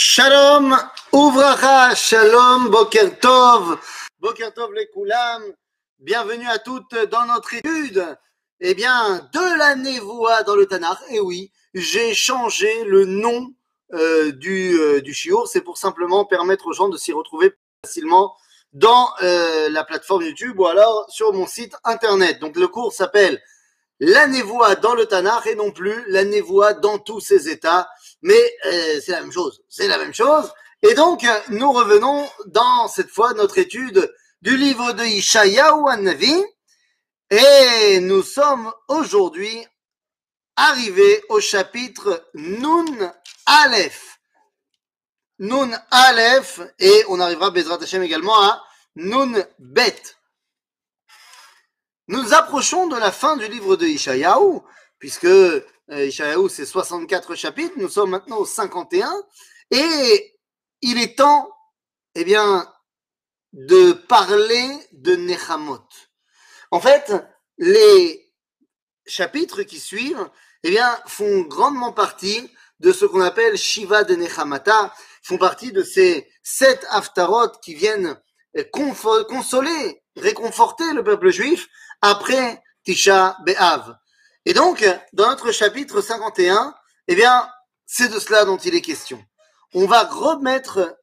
Shalom, 0.00 0.76
Ouvracha, 1.12 1.92
Shalom, 1.96 2.68
Boker 2.70 3.18
Tov, 3.18 3.80
Boker 4.20 4.54
Tov 4.54 4.72
les 4.72 4.86
Koulam, 4.86 5.42
bienvenue 5.98 6.46
à 6.46 6.58
toutes 6.58 6.94
dans 7.10 7.26
notre 7.26 7.54
étude, 7.54 8.06
eh 8.60 8.74
bien, 8.76 9.28
de 9.32 9.58
la 9.58 9.74
névoie 9.74 10.44
dans 10.44 10.54
le 10.54 10.66
Tanakh. 10.66 10.98
Et 11.10 11.18
oui, 11.18 11.50
j'ai 11.74 12.14
changé 12.14 12.84
le 12.84 13.06
nom 13.06 13.52
euh, 13.92 14.30
du, 14.30 14.78
euh, 14.78 15.00
du 15.00 15.16
c'est 15.46 15.62
pour 15.62 15.78
simplement 15.78 16.24
permettre 16.24 16.68
aux 16.68 16.72
gens 16.72 16.88
de 16.88 16.96
s'y 16.96 17.12
retrouver 17.12 17.56
facilement 17.84 18.36
dans 18.72 19.08
euh, 19.22 19.68
la 19.68 19.82
plateforme 19.82 20.22
YouTube 20.22 20.60
ou 20.60 20.66
alors 20.66 21.06
sur 21.10 21.32
mon 21.32 21.48
site 21.48 21.74
internet. 21.82 22.38
Donc 22.38 22.54
le 22.56 22.68
cours 22.68 22.92
s'appelle 22.92 23.42
La 23.98 24.28
névoie 24.28 24.76
dans 24.76 24.94
le 24.94 25.06
Tanakh 25.06 25.48
et 25.48 25.56
non 25.56 25.72
plus 25.72 26.04
La 26.06 26.22
névoie 26.22 26.72
dans 26.72 27.00
tous 27.00 27.18
ses 27.18 27.48
états 27.48 27.88
mais 28.22 28.56
euh, 28.66 29.00
c'est 29.04 29.12
la 29.12 29.20
même 29.20 29.32
chose, 29.32 29.62
c'est 29.68 29.88
la 29.88 29.98
même 29.98 30.14
chose. 30.14 30.52
Et 30.82 30.94
donc, 30.94 31.26
nous 31.48 31.72
revenons 31.72 32.28
dans 32.46 32.88
cette 32.88 33.10
fois 33.10 33.34
notre 33.34 33.58
étude 33.58 34.12
du 34.42 34.56
livre 34.56 34.92
de 34.92 35.04
Ishayahu 35.04 36.00
Navi, 36.00 36.44
et 37.30 38.00
nous 38.00 38.22
sommes 38.22 38.72
aujourd'hui 38.88 39.66
arrivés 40.56 41.22
au 41.28 41.40
chapitre 41.40 42.28
Nun 42.34 43.12
Aleph. 43.46 44.18
Nun 45.40 45.70
Aleph, 45.90 46.60
et 46.78 47.04
on 47.08 47.20
arrivera, 47.20 47.50
Bezrat 47.50 47.82
Hashem 47.82 48.02
également, 48.02 48.40
à 48.40 48.64
Nun 48.96 49.44
Bet. 49.58 50.16
Nous 52.08 52.32
approchons 52.32 52.86
de 52.86 52.96
la 52.96 53.12
fin 53.12 53.36
du 53.36 53.46
livre 53.48 53.76
de 53.76 53.86
Ishayahu, 53.86 54.60
puisque 54.98 55.28
Ishayahu, 55.90 56.48
c'est 56.48 56.66
64 56.66 57.34
chapitres. 57.34 57.74
Nous 57.76 57.88
sommes 57.88 58.10
maintenant 58.10 58.38
au 58.38 58.46
51. 58.46 59.12
Et 59.70 60.34
il 60.82 61.00
est 61.02 61.16
temps, 61.16 61.50
eh 62.14 62.24
bien, 62.24 62.70
de 63.52 63.92
parler 63.92 64.68
de 64.92 65.16
Nechamot. 65.16 65.88
En 66.70 66.80
fait, 66.80 67.12
les 67.56 68.32
chapitres 69.06 69.62
qui 69.62 69.80
suivent, 69.80 70.28
eh 70.62 70.70
bien, 70.70 70.98
font 71.06 71.42
grandement 71.42 71.92
partie 71.92 72.50
de 72.80 72.92
ce 72.92 73.04
qu'on 73.04 73.20
appelle 73.20 73.56
Shiva 73.56 74.04
de 74.04 74.14
Nechamata, 74.14 74.94
font 75.22 75.38
partie 75.38 75.72
de 75.72 75.82
ces 75.82 76.28
sept 76.42 76.86
haftarot 76.90 77.50
qui 77.62 77.74
viennent 77.74 78.20
consoler, 78.72 80.02
réconforter 80.16 80.92
le 80.92 81.02
peuple 81.02 81.30
juif 81.30 81.68
après 82.00 82.62
Tisha 82.84 83.36
B'Av. 83.44 83.96
Et 84.48 84.54
donc, 84.54 84.82
dans 85.12 85.28
notre 85.28 85.52
chapitre 85.52 86.00
51, 86.00 86.74
eh 87.06 87.14
bien, 87.14 87.46
c'est 87.84 88.08
de 88.08 88.18
cela 88.18 88.46
dont 88.46 88.56
il 88.56 88.74
est 88.74 88.80
question. 88.80 89.22
On 89.74 89.84
va 89.84 90.04
remettre 90.04 90.96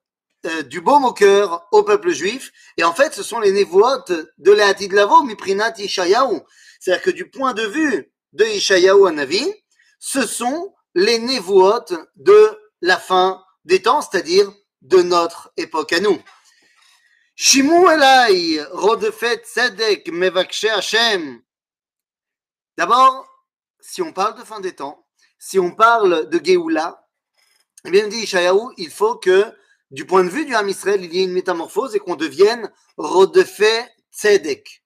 euh, 0.48 0.64
du 0.64 0.82
baume 0.82 1.06
au 1.06 1.14
cœur 1.14 1.68
au 1.72 1.84
peuple 1.84 2.10
juif, 2.10 2.52
et 2.76 2.84
en 2.84 2.92
fait, 2.92 3.14
ce 3.14 3.22
sont 3.22 3.40
les 3.40 3.52
névotes 3.52 4.14
de 4.40 4.52
l'Atid 4.52 4.94
Lavo, 4.94 5.22
Miprinat 5.22 5.76
Ishayahu. 5.78 6.42
C'est-à-dire 6.80 7.04
que 7.04 7.12
du 7.12 7.30
point 7.30 7.54
de 7.54 7.68
vue 7.68 8.12
de 8.34 8.46
Ishayahu 8.46 9.12
Navi, 9.12 9.46
ce 10.00 10.26
sont 10.26 10.74
les 10.96 11.20
névotes 11.20 11.94
de 12.16 12.60
la 12.82 12.98
fin 12.98 13.46
des 13.64 13.84
temps, 13.84 14.02
c'est-à-dire 14.02 14.52
de 14.82 15.04
notre 15.04 15.52
époque 15.56 15.94
à 15.94 16.00
nous. 16.00 16.20
Shimu 17.36 17.92
Elai, 17.92 18.64
Rodefet 18.72 19.44
Tzedek, 19.46 20.12
Mevakshe 20.12 20.64
Hashem. 20.64 21.44
D'abord, 22.76 23.35
si 23.88 24.02
on 24.02 24.12
parle 24.12 24.38
de 24.38 24.44
fin 24.44 24.60
des 24.60 24.74
temps, 24.74 25.06
si 25.38 25.60
on 25.60 25.72
parle 25.72 26.28
de 26.30 26.44
Géoula, 26.44 27.08
eh 27.86 27.92
bien, 27.92 28.08
dit 28.08 28.24
Ishayahu, 28.24 28.74
il 28.78 28.90
faut 28.90 29.16
que, 29.16 29.46
du 29.92 30.06
point 30.06 30.24
de 30.24 30.30
vue 30.30 30.46
du 30.46 30.56
Ham 30.56 30.68
Israël, 30.68 31.04
il 31.04 31.14
y 31.14 31.22
ait 31.22 31.26
une 31.26 31.34
métamorphose 31.34 31.96
et 31.96 32.00
qu'on 32.00 32.16
devienne 32.16 32.72
Rodefé 32.98 33.86
Tzedek. 34.12 34.84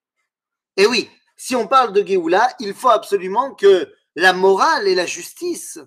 Et 0.76 0.86
oui, 0.86 1.09
si 1.38 1.56
on 1.56 1.68
parle 1.68 1.94
de 1.94 2.06
Géoula, 2.06 2.54
il 2.59 2.74
faut 2.74 2.90
absolument 2.90 3.56
que 3.56 3.92
la 4.16 4.34
morale 4.34 4.88
et 4.88 4.96
la 4.96 5.06
justice 5.06 5.80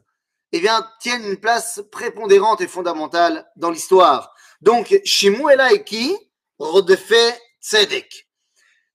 eh 0.52 0.60
bien, 0.60 0.86
tiennent 1.00 1.24
une 1.24 1.38
place 1.38 1.82
prépondérante 1.90 2.60
et 2.60 2.68
fondamentale 2.68 3.46
dans 3.56 3.70
l'histoire. 3.70 4.34
Donc, 4.60 4.98
Shimu 5.04 5.50
Elaiki, 5.50 6.16
Rodefé 6.58 7.32
Tzedek. 7.60 8.28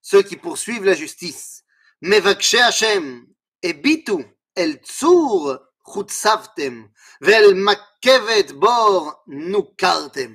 Ceux 0.02 0.24
qui 0.24 0.38
poursuivent 0.38 0.86
la 0.86 0.94
justice. 0.94 1.64
Mevakshe 2.02 2.56
Hashem, 2.56 3.26
הביטו 3.65 4.19
אל 4.59 4.77
צור 4.83 5.53
חוצבתם 5.85 6.87
ואל 7.21 7.55
מקבת 7.55 8.51
בור 8.51 9.11
נוכרתם. 9.27 10.33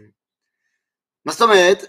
מה 1.25 1.31
זאת 1.31 1.41
אומרת? 1.41 1.83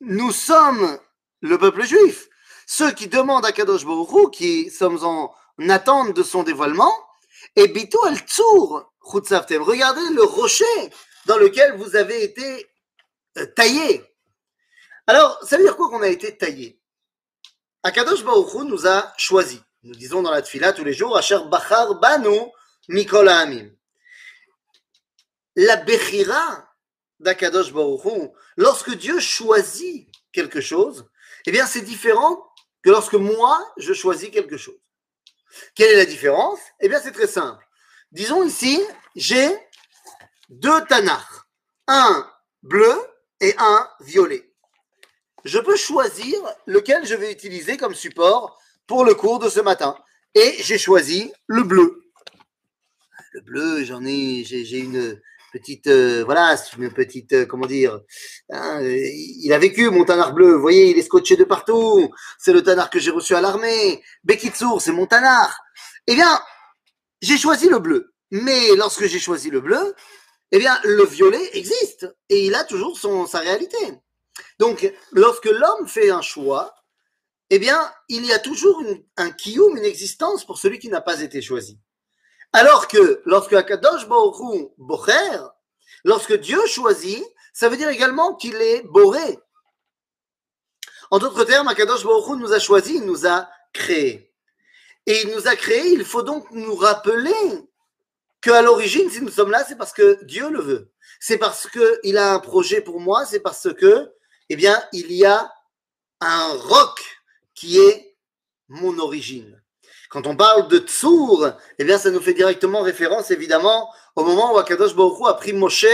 Nous 0.00 0.32
sommes 0.32 0.98
le 1.40 1.58
peuple 1.58 1.84
juif, 1.84 2.28
ceux 2.66 2.92
qui 2.92 3.08
demandent 3.08 3.44
à 3.44 3.52
Kadosh 3.52 3.84
Baruch 3.84 4.12
Hu, 4.12 4.30
qui 4.30 4.70
sommes 4.70 5.02
en 5.04 5.34
attente 5.68 6.14
de 6.14 6.22
son 6.22 6.44
dévoilement, 6.44 6.94
et 7.56 7.68
bitou 7.68 7.98
al 8.04 8.18
tsur 8.18 8.92
chutzavtem. 9.10 9.62
Regardez 9.62 10.08
le 10.10 10.22
rocher 10.22 10.64
dans 11.26 11.36
lequel 11.36 11.76
vous 11.76 11.96
avez 11.96 12.22
été 12.22 12.66
euh, 13.38 13.46
taillé. 13.56 14.04
Alors, 15.06 15.38
ça 15.42 15.56
veut 15.56 15.64
dire 15.64 15.76
quoi 15.76 15.88
qu'on 15.88 16.02
a 16.02 16.08
été 16.08 16.36
taillé 16.36 16.80
Akadosh 17.82 18.24
Baruch 18.24 18.54
Hu 18.54 18.64
nous 18.66 18.86
a 18.86 19.12
choisis. 19.16 19.60
Nous 19.83 19.95
disons 19.95 20.21
dans 20.21 20.31
la 20.31 20.41
tfila 20.41 20.71
tous 20.71 20.85
les 20.85 20.93
jours, 20.93 21.17
Asher 21.17 21.39
Bachar 21.51 21.95
Banu 21.95 22.39
Mikol 22.87 23.27
Amim. 23.27 23.69
La 25.57 25.75
Bechira 25.75 26.73
d'Akadosh 27.19 27.73
Baruch 27.73 28.31
lorsque 28.55 28.95
Dieu 28.95 29.19
choisit 29.19 30.07
quelque 30.31 30.61
chose, 30.61 31.05
eh 31.45 31.51
bien 31.51 31.65
c'est 31.67 31.81
différent 31.81 32.49
que 32.81 32.91
lorsque 32.91 33.15
moi 33.15 33.73
je 33.75 33.93
choisis 33.93 34.29
quelque 34.29 34.55
chose. 34.55 34.79
Quelle 35.75 35.91
est 35.91 35.97
la 35.97 36.05
différence? 36.05 36.59
Eh 36.79 36.87
bien 36.87 37.01
c'est 37.01 37.11
très 37.11 37.27
simple. 37.27 37.67
Disons 38.11 38.43
ici, 38.43 38.81
j'ai 39.15 39.49
deux 40.47 40.85
tanars, 40.85 41.45
un 41.87 42.31
bleu 42.61 42.95
et 43.41 43.53
un 43.57 43.89
violet. 43.99 44.49
Je 45.43 45.59
peux 45.59 45.75
choisir 45.75 46.37
lequel 46.67 47.05
je 47.05 47.15
vais 47.15 47.33
utiliser 47.33 47.75
comme 47.75 47.93
support 47.93 48.62
pour 48.87 49.05
le 49.05 49.13
cours 49.13 49.39
de 49.39 49.49
ce 49.49 49.59
matin. 49.59 49.95
Et 50.35 50.55
j'ai 50.59 50.77
choisi 50.77 51.31
le 51.47 51.63
bleu. 51.63 52.03
Le 53.33 53.41
bleu, 53.41 53.83
j'en 53.83 54.03
ai, 54.05 54.43
j'ai 54.43 54.79
une 54.79 55.19
petite, 55.51 55.87
euh, 55.87 56.23
voilà, 56.25 56.55
une 56.77 56.91
petite, 56.91 57.33
euh, 57.33 57.45
comment 57.45 57.67
dire, 57.67 57.99
hein, 58.51 58.79
il 58.81 59.51
a 59.53 59.59
vécu 59.59 59.89
mon 59.89 60.03
tanard 60.03 60.33
bleu. 60.33 60.53
Vous 60.53 60.61
voyez, 60.61 60.89
il 60.89 60.97
est 60.97 61.03
scotché 61.03 61.35
de 61.35 61.43
partout. 61.43 62.11
C'est 62.39 62.53
le 62.53 62.63
tanard 62.63 62.89
que 62.89 62.99
j'ai 62.99 63.11
reçu 63.11 63.35
à 63.35 63.41
l'armée. 63.41 64.03
Bekitsour, 64.23 64.81
c'est 64.81 64.91
mon 64.91 65.05
tanard. 65.05 65.55
Eh 66.07 66.15
bien, 66.15 66.41
j'ai 67.21 67.37
choisi 67.37 67.69
le 67.69 67.79
bleu. 67.79 68.13
Mais 68.31 68.75
lorsque 68.75 69.05
j'ai 69.05 69.19
choisi 69.19 69.51
le 69.51 69.61
bleu, 69.61 69.95
eh 70.51 70.57
bien, 70.59 70.79
le 70.83 71.05
violet 71.05 71.49
existe 71.53 72.07
et 72.29 72.45
il 72.45 72.55
a 72.55 72.63
toujours 72.63 72.97
son, 72.97 73.27
sa 73.27 73.39
réalité. 73.39 73.77
Donc, 74.59 74.91
lorsque 75.11 75.45
l'homme 75.45 75.87
fait 75.87 76.09
un 76.09 76.21
choix, 76.21 76.73
eh 77.55 77.59
bien, 77.59 77.93
il 78.09 78.25
y 78.25 78.33
a 78.33 78.39
toujours 78.39 78.81
un 79.15 79.29
kiyum, 79.29 79.77
une 79.77 79.85
existence 79.85 80.43
pour 80.43 80.57
celui 80.57 80.79
qui 80.79 80.89
n'a 80.89 81.01
pas 81.01 81.21
été 81.21 81.39
choisi. 81.39 81.77
Alors 82.51 82.87
que 82.87 83.21
lorsque 83.25 83.53
Akadosh 83.53 84.07
Baruch 84.07 84.71
bocher, 84.79 85.37
lorsque 86.03 86.33
Dieu 86.33 86.65
choisit, 86.65 87.23
ça 87.53 87.69
veut 87.69 87.77
dire 87.77 87.89
également 87.89 88.33
qu'il 88.33 88.55
est 88.55 88.81
boré. 88.81 89.37
En 91.11 91.19
d'autres 91.19 91.43
termes, 91.43 91.67
Akadosh 91.67 92.03
Baruch 92.03 92.39
nous 92.39 92.53
a 92.53 92.57
choisi, 92.57 92.95
il 92.95 93.05
nous 93.05 93.27
a 93.27 93.47
créé. 93.71 94.33
Et 95.05 95.21
il 95.21 95.29
nous 95.35 95.47
a 95.47 95.55
créé, 95.55 95.91
il 95.91 96.05
faut 96.05 96.23
donc 96.23 96.49
nous 96.49 96.73
rappeler 96.73 97.69
qu'à 98.41 98.63
l'origine, 98.63 99.11
si 99.11 99.21
nous 99.21 99.29
sommes 99.29 99.51
là, 99.51 99.63
c'est 99.63 99.77
parce 99.77 99.93
que 99.93 100.23
Dieu 100.23 100.49
le 100.49 100.59
veut. 100.59 100.91
C'est 101.19 101.37
parce 101.37 101.67
qu'il 101.69 102.17
a 102.17 102.33
un 102.33 102.39
projet 102.39 102.81
pour 102.81 102.99
moi, 102.99 103.27
c'est 103.27 103.41
parce 103.41 103.71
que, 103.75 104.11
eh 104.49 104.55
bien, 104.55 104.83
il 104.91 105.11
y 105.11 105.23
a 105.23 105.53
un 106.19 106.53
roc 106.53 107.12
qui 107.55 107.79
est 107.79 108.17
mon 108.67 108.97
origine. 108.99 109.61
Quand 110.09 110.27
on 110.27 110.35
parle 110.35 110.67
de 110.67 110.79
Tsour, 110.79 111.49
eh 111.79 111.83
bien, 111.83 111.97
ça 111.97 112.11
nous 112.11 112.21
fait 112.21 112.33
directement 112.33 112.81
référence, 112.81 113.31
évidemment, 113.31 113.91
au 114.15 114.23
moment 114.23 114.53
où 114.53 114.57
Akadosh 114.57 114.95
Baruch 114.95 115.27
a 115.27 115.33
pris 115.33 115.53
Moshe 115.53 115.85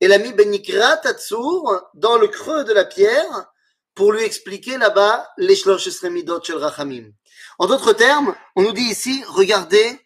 et 0.00 0.08
l'a 0.08 0.18
mis 0.18 0.32
Benikrat 0.32 1.02
Tsour 1.14 1.80
dans 1.94 2.18
le 2.18 2.28
creux 2.28 2.64
de 2.64 2.72
la 2.72 2.84
pierre 2.84 3.52
pour 3.94 4.12
lui 4.12 4.24
expliquer 4.24 4.78
là-bas 4.78 5.30
les 5.36 5.54
Esremidot 5.68 6.42
Shel 6.42 6.56
Rachamim. 6.56 7.12
En 7.58 7.66
d'autres 7.66 7.92
termes, 7.92 8.34
on 8.56 8.62
nous 8.62 8.72
dit 8.72 8.82
ici, 8.82 9.22
regardez 9.28 10.00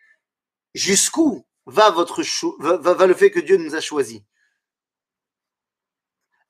jusqu'où 0.74 1.46
va, 1.64 1.94
le 3.06 3.14
fait 3.14 3.30
que 3.30 3.40
Dieu 3.40 3.56
nous 3.56 3.74
a 3.74 3.80
choisi. 3.80 4.24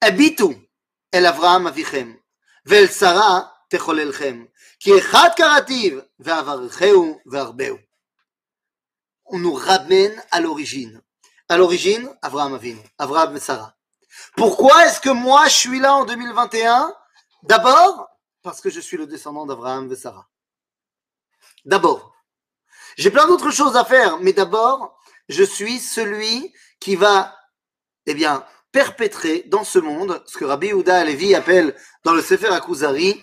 Habitu 0.00 0.69
el 1.12 1.25
Avraham 1.25 1.66
avichem, 1.66 2.19
vel 2.64 2.90
Sarah 2.90 3.56
on 9.26 9.38
nous 9.38 9.55
ramène 9.55 10.23
à 10.31 10.40
l'origine. 10.40 11.02
À 11.49 11.56
l'origine, 11.56 12.08
Abraham 12.23 12.55
Avinu, 12.55 12.81
Abraham 12.99 13.38
Sarah. 13.38 13.76
Pourquoi 14.37 14.87
est-ce 14.87 15.00
que 15.00 15.11
moi 15.11 15.46
je 15.46 15.55
suis 15.55 15.81
là 15.81 15.94
en 15.94 16.05
2021 16.05 16.94
D'abord, 17.43 18.08
parce 18.43 18.61
que 18.61 18.70
je 18.70 18.81
suis 18.81 18.96
le 18.96 19.06
descendant 19.06 19.46
d'Abraham 19.46 19.90
et 19.93 19.96
Sarah. 19.96 20.29
D'abord. 21.64 22.14
J'ai 22.96 23.11
plein 23.11 23.26
d'autres 23.26 23.50
choses 23.50 23.76
à 23.76 23.84
faire, 23.84 24.19
mais 24.20 24.32
d'abord, 24.32 24.99
je 25.29 25.43
suis 25.43 25.79
celui 25.79 26.52
qui 26.81 26.96
va, 26.96 27.37
eh 28.06 28.14
bien, 28.14 28.44
perpétrer 28.72 29.44
dans 29.46 29.64
ce 29.64 29.79
monde 29.79 30.22
ce 30.26 30.38
que 30.38 30.44
Rabbi 30.44 30.69
Yehuda 30.69 31.00
Alevi 31.00 31.34
appelle 31.34 31.76
dans 32.05 32.14
le 32.14 32.22
Sefer 32.22 32.49
Akuzari 32.49 33.22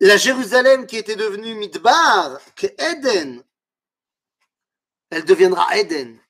La 0.00 0.16
Jérusalem 0.16 0.86
qui 0.86 0.96
était 0.96 1.16
devenue 1.16 1.54
Midbar, 1.54 2.38
que 2.54 2.66
Eden, 2.78 3.42
elle 5.10 5.24
deviendra 5.24 5.76
Eden. 5.76 6.20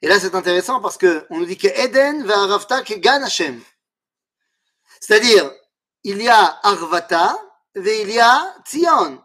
Et 0.00 0.08
là, 0.08 0.18
c'est 0.18 0.34
intéressant 0.34 0.80
parce 0.80 0.96
que 0.96 1.26
on 1.30 1.38
nous 1.38 1.46
dit 1.46 1.58
que 1.58 1.68
Eden 1.68 2.24
va 2.24 2.42
Arafta 2.44 2.82
que 2.82 2.94
Gan 2.94 3.22
Hashem. 3.22 3.62
C'est-à-dire, 5.00 5.50
il 6.02 6.22
y 6.22 6.28
a 6.28 6.60
Arvata 6.62 7.36
et 7.74 8.02
il 8.02 8.10
y 8.10 8.20
a 8.20 8.54
Tzion. 8.64 9.22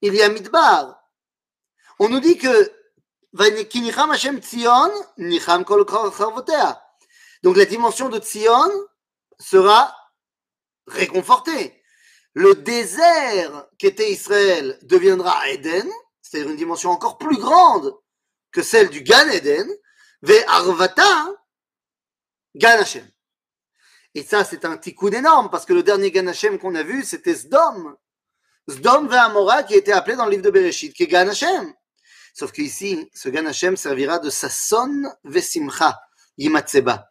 Il 0.00 0.14
y 0.14 0.22
a 0.22 0.28
Midbar. 0.28 1.02
On 1.98 2.08
nous 2.08 2.20
dit 2.20 2.38
que 2.38 2.72
Donc 7.42 7.56
la 7.56 7.64
dimension 7.66 8.08
de 8.08 8.18
Tzion 8.18 8.70
sera 9.38 9.94
réconfortée. 10.86 11.82
Le 12.38 12.54
désert 12.54 13.66
qu'était 13.78 14.12
Israël 14.12 14.78
deviendra 14.82 15.48
Eden, 15.48 15.90
c'est-à-dire 16.20 16.50
une 16.50 16.58
dimension 16.58 16.90
encore 16.90 17.16
plus 17.16 17.38
grande 17.38 17.98
que 18.52 18.60
celle 18.60 18.90
du 18.90 19.00
Gan 19.00 19.26
Eden, 19.30 19.66
ve 20.20 20.34
Arvata, 20.46 21.34
Gan 22.54 22.78
Hashem. 22.78 23.10
Et 24.14 24.22
ça, 24.22 24.44
c'est 24.44 24.66
un 24.66 24.76
petit 24.76 24.94
coup 24.94 25.08
d'énorme, 25.08 25.48
parce 25.48 25.64
que 25.64 25.72
le 25.72 25.82
dernier 25.82 26.10
Gan 26.10 26.26
Hashem 26.26 26.58
qu'on 26.58 26.74
a 26.74 26.82
vu, 26.82 27.04
c'était 27.04 27.34
Sdom. 27.34 27.96
Sdom 28.68 29.06
ve 29.06 29.14
Amora 29.14 29.62
qui 29.62 29.72
était 29.72 29.92
appelé 29.92 30.14
dans 30.16 30.26
le 30.26 30.32
livre 30.32 30.42
de 30.42 30.50
Bereshit, 30.50 30.92
qui 30.92 31.04
est 31.04 31.06
Gan 31.06 31.28
Hashem. 31.28 31.72
Sauf 32.34 32.52
qu'ici, 32.52 33.10
ce 33.14 33.30
Gan 33.30 33.46
Hashem 33.46 33.78
servira 33.78 34.18
de 34.18 34.28
Sasson 34.28 35.04
ve 35.24 35.40
Simcha, 35.40 35.98
Yimatseba. 36.36 37.08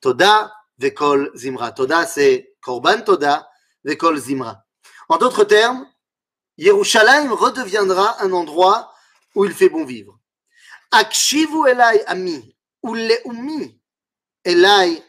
Toda 0.00 0.52
ve 0.78 0.94
Kol 0.94 1.32
Zimra. 1.34 1.72
Toda, 1.72 2.06
c'est 2.06 2.54
Korban 2.60 3.00
Toda 3.00 3.48
ve 3.82 3.98
Kol 3.98 4.16
Zimra. 4.18 4.64
En 5.09 5.17
d'autres 5.17 5.43
termes, 5.43 5.85
Yerushalayim 6.57 7.31
redeviendra 7.31 8.21
un 8.21 8.31
endroit 8.31 8.93
où 9.35 9.45
il 9.45 9.53
fait 9.53 9.69
bon 9.69 9.85
vivre. 9.85 10.19
Akshivu 10.91 11.67
elai 11.67 12.03
ami, 12.05 12.55
ou 12.83 12.93
leumi 12.93 13.81
elai 14.45 15.01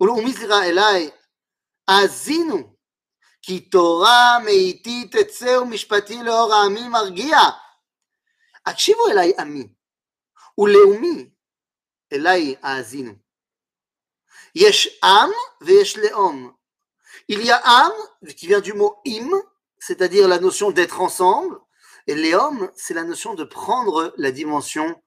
ולאומי 0.00 0.32
סליחה 0.32 0.64
אליי, 0.64 1.10
האזינו, 1.88 2.76
כי 3.42 3.60
תורה 3.60 4.38
מאיתי 4.44 5.08
תצא 5.08 5.58
ומשפטי 5.62 6.22
לאור 6.22 6.54
העמים 6.54 6.90
מרגיע. 6.90 7.38
הקשיבו 8.66 9.08
אליי 9.10 9.32
עמי, 9.38 9.68
ולאומי 10.58 11.30
אליי 12.12 12.54
האזינו. 12.62 13.12
יש 14.54 15.00
עם 15.04 15.30
ויש 15.60 15.96
לאום. 15.96 16.52
il 17.27 17.43
y 17.43 17.51
a 17.51 17.61
âme, 17.63 17.91
qui 18.35 18.47
vient 18.47 18.61
du 18.61 18.73
mot 18.73 18.97
im, 19.07 19.29
c'est-à-dire 19.79 20.27
la 20.27 20.39
notion 20.39 20.71
d'être 20.71 21.01
ensemble, 21.01 21.59
et 22.07 22.15
léom, 22.15 22.69
c'est 22.75 22.93
la 22.93 23.03
notion 23.03 23.33
de 23.33 23.43
prendre 23.43 24.13
la 24.17 24.31
dimension 24.31 25.01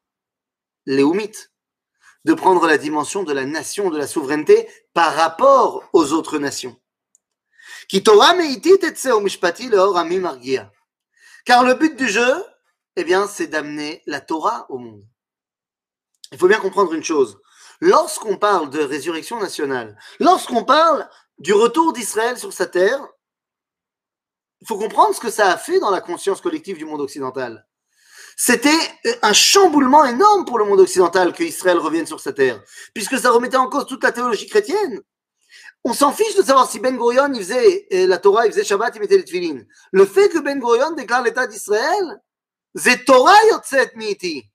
léoumite, 0.87 1.53
de 2.25 2.35
prendre 2.35 2.67
la 2.67 2.77
dimension 2.79 3.23
de 3.23 3.33
la 3.33 3.45
nation, 3.45 3.91
de 3.91 3.99
la 3.99 4.09
souveraineté 4.09 4.69
par 4.95 5.15
rapport 5.15 5.89
aux 5.93 6.13
autres 6.13 6.39
nations. 6.39 6.77
Car 7.89 8.05
le 11.65 11.75
but 11.75 11.97
du 11.97 12.09
jeu, 12.09 12.45
eh 12.97 13.05
bien, 13.05 13.29
c'est 13.29 13.47
d'amener 13.47 14.03
la 14.07 14.21
Torah 14.21 14.67
au 14.71 14.79
monde. 14.79 15.07
Il 16.33 16.39
faut 16.39 16.49
bien 16.49 16.59
comprendre 16.59 16.93
une 16.93 17.05
chose. 17.05 17.41
Lorsqu'on 17.81 18.37
parle 18.37 18.71
de 18.71 18.81
résurrection 18.81 19.39
nationale, 19.39 19.97
lorsqu'on 20.19 20.65
parle 20.65 21.09
du 21.39 21.53
retour 21.53 21.93
d'Israël 21.93 22.39
sur 22.39 22.53
sa 22.53 22.67
terre, 22.67 23.07
il 24.61 24.67
faut 24.67 24.79
comprendre 24.79 25.15
ce 25.15 25.21
que 25.21 25.31
ça 25.31 25.53
a 25.53 25.57
fait 25.57 25.79
dans 25.79 25.91
la 25.91 26.01
conscience 26.01 26.41
collective 26.41 26.79
du 26.79 26.85
monde 26.85 27.01
occidental. 27.01 27.67
C'était 28.37 28.79
un 29.23 29.33
chamboulement 29.33 30.05
énorme 30.05 30.45
pour 30.45 30.59
le 30.59 30.65
monde 30.65 30.81
occidental 30.81 31.33
que 31.33 31.43
Israël 31.43 31.79
revienne 31.79 32.07
sur 32.07 32.21
sa 32.21 32.33
terre, 32.33 32.63
puisque 32.95 33.19
ça 33.19 33.31
remettait 33.31 33.57
en 33.57 33.69
cause 33.69 33.87
toute 33.87 34.03
la 34.03 34.13
théologie 34.13 34.47
chrétienne. 34.47 35.01
On 35.85 35.93
s'en 35.93 36.13
fiche 36.13 36.35
de 36.35 36.43
savoir 36.43 36.71
si 36.71 36.81
Ben 36.81 36.97
Gurion 36.97 37.33
il 37.33 37.41
faisait 37.41 37.87
euh, 37.93 38.07
la 38.07 38.19
Torah, 38.19 38.47
il 38.47 38.53
faisait 38.53 38.65
Shabbat, 38.65 38.95
il 38.97 39.01
mettait 39.01 39.17
les 39.17 39.25
tefillin. 39.25 39.63
Le 39.93 40.07
fait 40.07 40.29
que 40.29 40.39
Ben 40.39 40.59
Gurion 40.59 40.93
déclare 40.93 41.23
l'État 41.23 41.47
d'Israël, 41.47 42.21
c'est 42.75 43.05
Torah 43.05 43.37
yotzet 43.51 43.93
miti. 43.97 44.49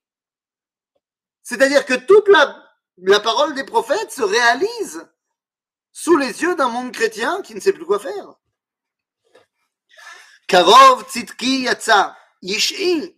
C'est-à-dire 1.42 1.84
que 1.84 1.94
toute 1.94 2.28
la, 2.28 2.56
la 2.98 3.20
parole 3.20 3.54
des 3.54 3.64
prophètes 3.64 4.12
se 4.12 4.22
réalise 4.22 5.06
sous 5.94 6.18
les 6.18 6.42
yeux 6.42 6.54
d'un 6.56 6.68
monde 6.68 6.92
chrétien 6.92 7.40
qui 7.40 7.54
ne 7.54 7.60
sait 7.60 7.72
plus 7.72 7.86
quoi 7.86 7.98
faire. 7.98 8.34
Tzitki 11.08 11.62
yatsa, 11.62 12.14
yish'i 12.42 13.16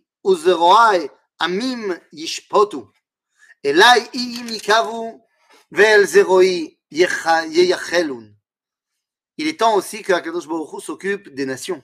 il 9.37 9.47
est 9.47 9.59
temps 9.59 9.75
aussi 9.75 10.01
que 10.01 10.13
Akadosh 10.13 10.47
Baruch 10.47 10.83
s'occupe 10.83 11.33
des 11.33 11.45
nations. 11.45 11.81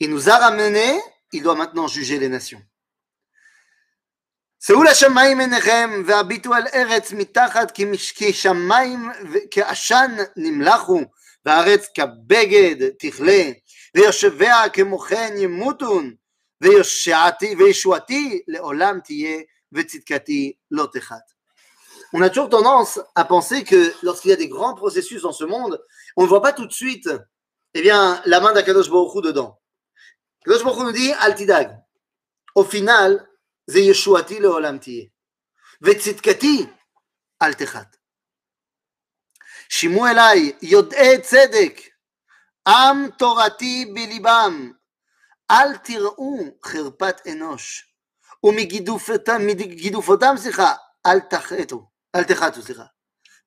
Il 0.00 0.10
nous 0.10 0.28
a 0.28 0.36
ramenés, 0.36 1.00
il 1.32 1.42
doit 1.42 1.54
maintenant 1.54 1.86
juger 1.86 2.18
les 2.18 2.28
nations 2.28 2.62
שאו 4.63 4.83
לשמיים 4.83 5.39
עיניכם 5.39 6.03
והביטו 6.05 6.53
על 6.53 6.63
ארץ 6.73 7.11
מתחת 7.11 7.71
כי 7.71 8.33
שמיים 8.33 9.09
כעשן 9.51 10.17
נמלחו 10.37 11.01
והארץ 11.45 11.87
כבגד 11.93 12.89
תכלה 12.99 13.43
ויושביה 13.95 14.69
כמוכן 14.69 15.33
ימותון 15.37 16.13
on 16.63 16.67
a 22.21 22.29
toujours 22.29 22.49
tendance 22.49 22.99
à 23.15 23.25
penser 23.25 23.63
que 23.63 23.93
lorsqu'il 24.03 24.29
y 24.29 24.33
a 24.33 24.37
des 24.37 24.47
grands 24.47 24.75
processus 24.75 25.23
dans 25.23 25.31
ce 25.31 25.43
monde, 25.43 25.81
on 26.15 26.23
ne 26.23 26.27
voit 26.27 26.41
pas 26.41 26.53
tout 26.53 26.67
de 26.67 26.71
suite 26.71 27.09
eh 27.73 27.81
bien, 27.81 28.21
la 28.25 28.41
main 28.41 28.53
d'Akadosh 28.53 28.91
Baruch 28.91 29.23
dedans. 29.23 29.59
Akadosh 30.45 30.63
Baruch 30.63 30.83
nous 30.83 30.91
dit 30.91 31.11
Altidag. 31.13 31.79
Au 32.53 32.63
final, 32.63 33.27
c'est 33.67 33.83
Yeshuati 33.83 34.39
leolam 34.39 34.79
tiye. 34.79 35.11
Vetzitkati 35.81 36.67
al 37.39 37.55
techat. 37.55 37.97
שימו 39.69 40.07
אליי 40.07 40.51
יודעי 40.61 41.21
צדק, 41.21 41.81
עם 42.67 43.09
תורתי 43.17 43.85
בליבם, 43.93 44.71
אל 45.51 45.77
תראו 45.77 46.37
חרפת 46.65 47.27
אנוש, 47.27 47.93
ומגידופותם, 48.43 50.37
סליחה, 50.37 50.73
אל 51.05 51.19
תחטו, 51.19 51.89
אל 52.15 52.23
תחטו, 52.23 52.61
סליחה. 52.61 52.83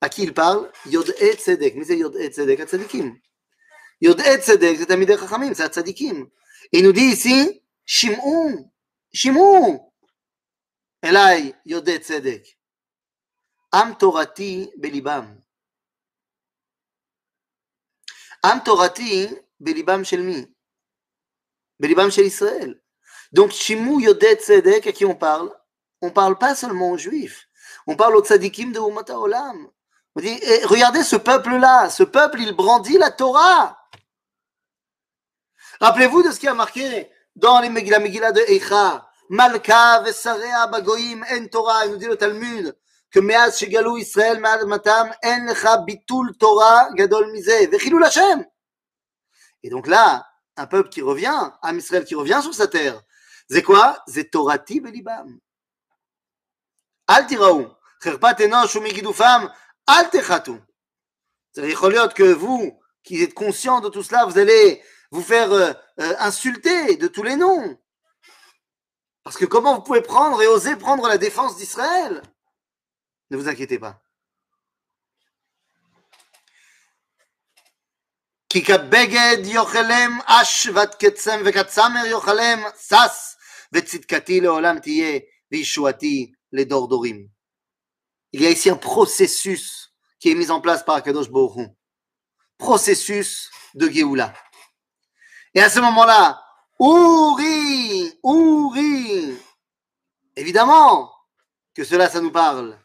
aquí 0.04 0.22
il 0.22 0.32
parle, 0.32 0.66
יודעי 0.86 1.36
צדק, 1.36 1.72
מי 1.74 1.84
זה 1.84 1.94
יודעי 1.94 2.30
צדק? 2.30 2.60
הצדיקים. 2.60 3.18
יודעי 4.02 4.40
צדק 4.40 4.74
זה 4.78 4.86
תלמידי 4.86 5.16
חכמים, 5.16 5.54
זה 5.54 5.64
הצדיקים. 5.64 6.26
Et 6.76 6.82
nous 6.82 6.92
dit 6.92 7.12
ici, 7.12 7.58
שמעו, 7.86 8.70
שמעו 9.14 9.87
Elai 11.01 11.53
Yodé 11.65 11.99
Tzedek. 11.99 12.57
Am 13.71 13.95
Torati 13.95 14.71
Belibam. 14.77 15.41
Am 18.43 18.61
Torati 18.61 19.29
Belibam 19.59 20.03
Shel 20.03 20.47
Belibam 21.79 22.11
Shel 22.11 22.25
Israël. 22.25 22.81
Donc, 23.31 23.51
Shimou 23.51 23.99
Yodé 23.99 24.35
Tzedek, 24.35 24.87
à 24.87 24.91
qui 24.91 25.05
on 25.05 25.15
parle? 25.15 25.53
On 26.01 26.11
parle 26.11 26.37
pas 26.37 26.55
seulement 26.55 26.91
aux 26.91 26.97
Juifs. 26.97 27.47
On 27.87 27.95
parle 27.95 28.15
aux 28.15 28.23
Tzadikim 28.23 28.71
de 28.71 28.79
Umata 28.79 29.19
Olam. 29.19 29.69
On 30.15 30.21
dit, 30.21 30.39
eh, 30.41 30.65
regardez 30.65 31.03
ce 31.03 31.15
peuple-là. 31.15 31.89
Ce 31.89 32.03
peuple, 32.03 32.41
il 32.41 32.53
brandit 32.53 32.97
la 32.97 33.11
Torah. 33.11 33.77
Rappelez-vous 35.79 36.23
de 36.23 36.31
ce 36.31 36.39
qui 36.39 36.47
a 36.47 36.53
marqué 36.53 37.09
dans 37.35 37.59
les 37.59 37.69
Megillah, 37.69 38.31
de 38.31 38.41
Echa. 38.41 39.08
Malka 39.29 40.01
vesarea 40.01 40.67
bagoim 40.67 41.21
en 41.31 41.47
Torah. 41.47 41.85
Il 41.85 41.91
nous 41.91 41.97
dit 41.97 42.07
le 42.07 42.17
Talmud 42.17 42.75
que 43.11 43.19
meaz 43.19 43.57
shegalou 43.57 43.97
Israël 43.97 44.39
me'ad 44.39 44.65
matam 44.65 45.11
en 45.23 45.45
lecha 45.45 45.77
bitul 45.77 46.35
Torah 46.37 46.89
gadol 46.93 47.31
mizeh 47.31 47.67
vechilul 47.67 48.03
Hashem. 48.03 48.45
Et 49.63 49.69
donc 49.69 49.87
là, 49.87 50.25
un 50.57 50.67
peuple 50.67 50.89
qui 50.89 51.01
revient, 51.01 51.51
un 51.61 51.77
Israël 51.77 52.05
qui 52.05 52.15
revient 52.15 52.39
sur 52.41 52.53
sa 52.53 52.67
terre. 52.67 53.01
C'est 53.49 53.63
quoi? 53.63 54.03
C'est 54.07 54.31
Torati 54.31 54.79
belibam. 54.79 55.39
Al 57.07 57.27
tiraou. 57.27 57.67
Cherpat 58.01 58.41
enosh 58.41 58.75
ou 58.75 58.81
migidufam. 58.81 59.51
Al 59.87 60.09
techatu. 60.09 60.53
C'est-à-dire 61.51 62.13
que 62.13 62.31
vous, 62.31 62.79
qui 63.03 63.23
êtes 63.23 63.33
conscient 63.33 63.81
de 63.81 63.89
tout 63.89 64.03
cela, 64.03 64.25
vous 64.25 64.37
allez 64.37 64.81
vous 65.11 65.23
faire 65.23 65.51
euh, 65.51 65.73
euh, 65.99 66.13
insulter 66.19 66.95
de 66.97 67.07
tous 67.07 67.23
les 67.23 67.35
noms. 67.35 67.77
Parce 69.29 69.37
que 69.37 69.45
comment 69.45 69.75
vous 69.75 69.83
pouvez 69.83 70.01
prendre 70.01 70.41
et 70.41 70.47
oser 70.47 70.75
prendre 70.75 71.07
la 71.07 71.19
défense 71.19 71.55
d'Israël? 71.55 72.23
Ne 73.29 73.37
vous 73.37 73.47
inquiétez 73.47 73.77
pas. 73.77 74.01
Il 78.55 78.67
y 88.41 88.47
a 88.47 88.49
ici 88.49 88.71
un 88.71 88.77
processus 88.77 89.93
qui 90.19 90.31
est 90.31 90.33
mis 90.33 90.49
en 90.49 90.59
place 90.59 90.83
par 90.83 90.95
Akadosh 90.95 91.29
Baruch 91.29 91.69
Processus 92.57 93.51
de 93.75 93.87
Géoula. 93.87 94.33
Et 95.53 95.61
à 95.61 95.69
ce 95.69 95.79
moment-là, 95.81 96.43
Ouri, 96.79 98.17
Ouri, 98.23 99.37
évidemment 100.33 101.13
que 101.73 101.83
cela, 101.83 102.09
ça 102.09 102.21
nous 102.21 102.31
parle. 102.31 102.79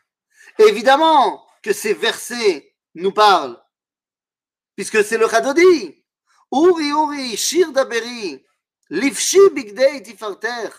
Évidemment 0.59 1.47
que 1.63 1.73
ces 1.73 1.95
versets 1.95 2.75
nous 2.95 3.13
parlent. 3.13 3.63
Puisque 4.75 5.05
c'est 5.05 5.17
le 5.17 5.29
Chadodi. 5.29 6.05
Ouri, 6.51 6.93
Ouri, 6.93 7.37
Shir 7.37 7.71
Daberi, 7.71 8.45
Livshi 8.91 9.39
Bigdei 9.53 10.03
Tifarter. 10.03 10.71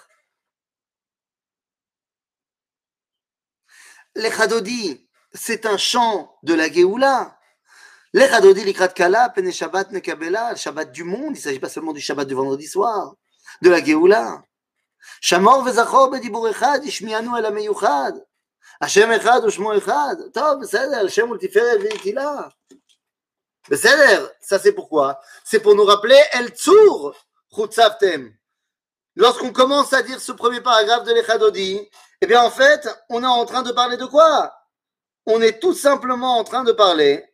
Le 4.16 4.30
Chadodi, 4.30 5.10
c'est 5.34 5.66
un 5.66 5.78
chant 5.78 6.38
de 6.44 6.54
la 6.54 6.72
Géoula. 6.72 7.40
L'Echadodi 8.15 8.65
likrat 8.65 8.89
kala, 8.89 9.29
pene 9.29 9.53
Shabbat 9.53 9.93
nekabela, 9.93 10.51
le 10.51 10.57
Shabbat 10.57 10.91
du 10.91 11.05
monde, 11.05 11.37
il 11.37 11.39
ne 11.39 11.45
s'agit 11.45 11.61
pas 11.61 11.69
seulement 11.69 11.93
du 11.93 12.01
Shabbat 12.01 12.27
du 12.27 12.35
vendredi 12.35 12.67
soir, 12.67 13.15
de 13.63 13.71
la 13.71 13.83
Géoula. 13.83 14.43
Shamor 15.21 15.63
vezachor 15.63 16.11
bedibour 16.11 16.49
echad, 16.49 16.85
ishmianu 16.85 17.37
el 17.37 17.47
ameyuchad. 17.47 18.21
Hashem 18.81 19.13
echad 19.13 19.45
ushmo 19.45 19.73
echad. 19.75 20.33
Tov, 20.33 20.61
בסדר, 20.61 21.05
Hashem 21.05 21.31
ultiferet 21.31 21.79
veitila. 21.79 22.51
בסדר, 23.71 24.29
ça 24.41 24.59
c'est 24.59 24.73
pourquoi 24.73 25.21
C'est 25.45 25.61
pour 25.61 25.75
nous 25.75 25.85
rappeler 25.85 26.21
El 26.33 26.49
Tzur, 26.51 27.15
Chutzavtem. 27.55 28.35
Lorsqu'on 29.17 29.53
commence 29.53 29.93
à 29.93 30.03
dire 30.03 30.21
ce 30.21 30.33
premier 30.33 30.61
paragraphe 30.61 31.05
de 31.05 31.13
l'Echadodi, 31.13 31.81
eh 32.21 32.27
bien 32.27 32.43
en 32.43 32.51
fait, 32.51 32.89
on 33.09 33.23
est 33.23 33.27
en 33.27 33.45
train 33.45 33.63
de 33.63 33.73
parler 33.73 33.97
de 33.97 34.07
quoi 34.07 34.53
On 35.27 35.41
est 35.43 35.61
tout 35.61 35.75
simplement 35.75 36.39
en 36.39 36.45
train 36.45 36.65
de 36.65 36.73
parler 36.73 37.25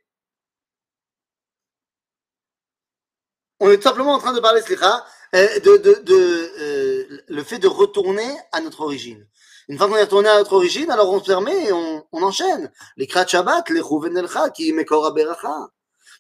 on 3.61 3.71
est 3.71 3.83
simplement 3.83 4.13
en 4.15 4.19
train 4.19 4.33
de 4.33 4.41
parler, 4.41 4.61
slicha, 4.63 5.05
euh, 5.35 5.61
de, 5.61 5.77
de, 5.79 5.95
de 6.03 6.51
euh, 6.61 7.23
le 7.29 7.43
fait 7.43 7.59
de 7.59 7.69
retourner 7.69 8.37
à 8.53 8.61
notre 8.61 8.83
origine. 8.83 9.27
Une 9.69 9.79
fois 9.79 9.89
qu'on 9.89 9.97
est 9.97 10.03
retourné 10.03 10.29
à 10.29 10.39
notre 10.39 10.53
origine, 10.53 10.91
alors 10.91 11.11
on 11.13 11.21
se 11.21 11.27
permet 11.27 11.67
et 11.67 11.73
on, 11.73 12.07
on 12.13 12.23
enchaîne. 12.23 12.71
Les 12.97 13.07
krat 13.07 13.27
Shabbat, 13.27 13.69
les 13.71 13.81
chouven 13.81 14.17
elcha, 14.17 14.51
qui 14.51 14.73
mekora 14.73 15.11
beracha. 15.11 15.69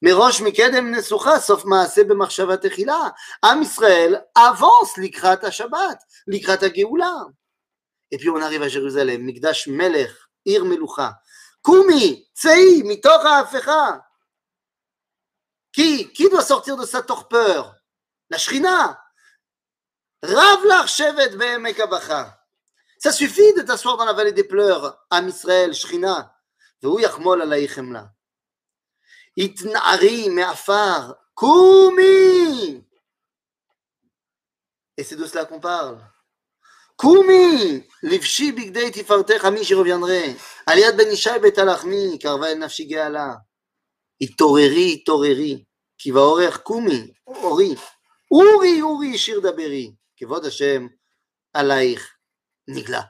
מראש 0.02 0.40
מקדם 0.40 0.94
נסוכה, 0.94 1.40
סוף 1.40 1.64
מעשה 1.64 2.04
במחשבה 2.04 2.56
תחילה. 2.56 3.08
עם 3.44 3.62
ישראל 3.62 4.16
avance 4.38 5.00
לקראת 5.02 5.44
השבת, 5.44 5.98
לקראת 6.28 6.62
הגאולה. 6.62 7.14
Et 8.12 8.18
puis 8.18 8.28
on 8.30 8.40
arrive 8.40 8.62
à 8.62 8.68
Jérusalem, 8.68 9.20
מקדש 9.20 9.68
מלך, 9.68 10.26
עיר 10.44 10.64
מלוכה. 10.64 11.10
קומי, 11.62 12.24
צאי, 12.34 12.82
מתוך 12.84 13.24
ההפכה. 13.24 13.90
Qui, 15.72 16.12
qui 16.12 16.28
doit 16.28 16.42
sortir 16.42 16.76
de 16.76 16.86
sa 16.86 17.02
torpeur 17.02 17.76
La 18.30 18.38
Shrina. 18.38 19.02
Rav 20.22 20.64
l'archevet 20.64 21.36
be'emekabacha. 21.36 22.40
Ça 22.98 23.12
suffit 23.12 23.52
de 23.54 23.62
t'asseoir 23.62 23.96
dans 23.96 24.06
la 24.06 24.14
vallée 24.14 24.32
des 24.32 24.44
pleurs, 24.44 25.06
Am 25.10 25.28
Israël, 25.28 25.74
Shrina. 25.74 26.32
והוא 26.82 27.00
יחמול 27.00 27.42
עלייך 27.42 27.72
חמלה. 27.72 28.04
התנערי 29.38 30.28
מעפר, 30.28 31.12
קומי! 31.34 32.80
Et 34.98 35.04
c'est 35.04 35.16
de 35.16 35.26
cela 35.26 35.44
qu'on 35.44 35.60
parle. 35.60 35.98
קומי! 36.96 37.80
לבשי 38.02 38.52
בגדי 38.52 38.90
תפארתך 38.90 39.44
מי 39.44 39.64
שרוויינרי. 39.64 40.36
על 40.66 40.78
יד 40.78 40.96
בן 40.96 41.10
ישי 41.12 41.38
בית 41.42 41.58
הלחמי, 41.58 42.18
קרבה 42.22 42.46
אל 42.46 42.54
נפשי 42.54 42.84
גאלה. 42.84 43.34
התעוררי, 44.20 44.92
התעוררי, 44.92 45.64
כי 45.98 46.12
באורך 46.12 46.56
קומי, 46.56 47.12
אורי, 47.26 47.74
אורי, 48.30 48.82
אורי, 48.82 49.18
שיר 49.18 49.40
דברי, 49.40 49.92
כבוד 50.16 50.44
השם 50.44 50.86
עלייך 51.54 52.16
נגלה. 52.68 53.02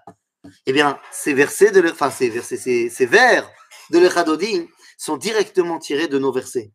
Eh 0.66 0.72
bien, 0.72 0.96
ces 1.10 1.34
versets 1.34 1.72
de 1.72 1.90
enfin, 1.90 2.10
ces 2.10 2.28
versets, 2.28 2.56
ces, 2.56 2.88
ces 2.88 3.06
vers 3.06 3.50
de 3.90 3.98
l'Echadodi 3.98 4.68
sont 4.96 5.16
directement 5.16 5.80
tirés 5.80 6.06
de 6.06 6.18
nos 6.18 6.32
versets. 6.32 6.70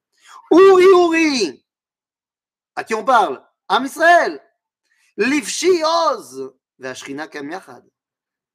Ouri, 0.52 0.86
Ouri 0.86 1.66
À 2.76 2.84
qui 2.84 2.94
on 2.94 3.06
parle 3.06 3.42
Am 3.70 3.86
Israël 3.86 4.42
Livshi 5.18 5.84
Oz 5.84 6.52
והשכינה 6.80 7.28
קם 7.28 7.50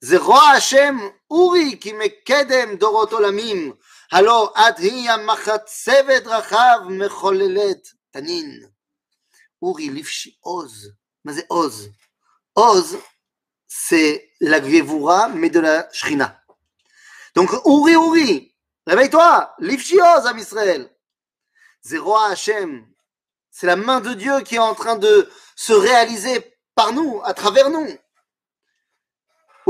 יחד. 0.03 0.11
זה 0.11 0.19
רוע 0.19 0.43
השם 0.43 0.97
אורי 1.31 1.79
כי 1.81 1.93
מקדם 1.93 2.77
דורות 2.77 3.13
עולמים 3.13 3.73
הלא 4.13 4.55
את 4.59 4.79
היא 4.79 5.11
המחצבת 5.11 6.27
רחב 6.27 6.79
מחוללת 6.89 7.89
תנין. 8.11 8.67
אורי 9.63 9.89
livshi 9.89 10.31
עוז. 10.41 10.91
מה 11.25 11.33
זה 11.33 11.43
עוז? 11.49 11.89
עוז 12.53 12.97
c'est 13.69 14.31
la 14.41 14.61
gvévoura 14.61 15.29
mais 15.29 15.51
de 15.51 15.61
la 15.61 15.89
shrina. 15.93 16.41
Donc 17.35 17.51
Ouri 17.67 17.97
Ouri, 17.97 18.55
réveille-toi, 18.87 19.55
livshi 19.59 20.01
oz 20.01 20.27
am 20.27 20.39
Israël. 20.39 20.91
C'est 21.83 21.99
roi 21.99 22.29
Hachem. 22.29 22.87
C'est 23.51 23.67
la 23.67 23.77
main 23.77 24.01
de 24.01 24.15
Dieu 24.15 24.41
qui 24.41 24.57
est 24.57 24.59
en 24.59 24.75
train 24.75 24.97
de 24.97 25.31
se 25.57 25.73
réaliser 25.73 26.57
par 26.75 26.93
nous, 26.93 27.21
à 27.25 27.35
travers 27.35 27.71
nous. 27.71 27.89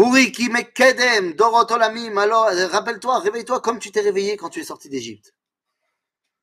Ouri 0.01 0.31
qui 0.31 0.49
mekedem 0.49 1.33
dorot 1.33 1.71
olamim. 1.71 2.17
Alors, 2.17 2.45
rappelle-toi, 2.71 3.19
réveille-toi 3.19 3.59
comme 3.59 3.77
tu 3.77 3.91
t'es 3.91 4.01
réveillé 4.01 4.35
quand 4.35 4.49
tu 4.49 4.61
es 4.61 4.63
sorti 4.63 4.89
d'Égypte. 4.89 5.35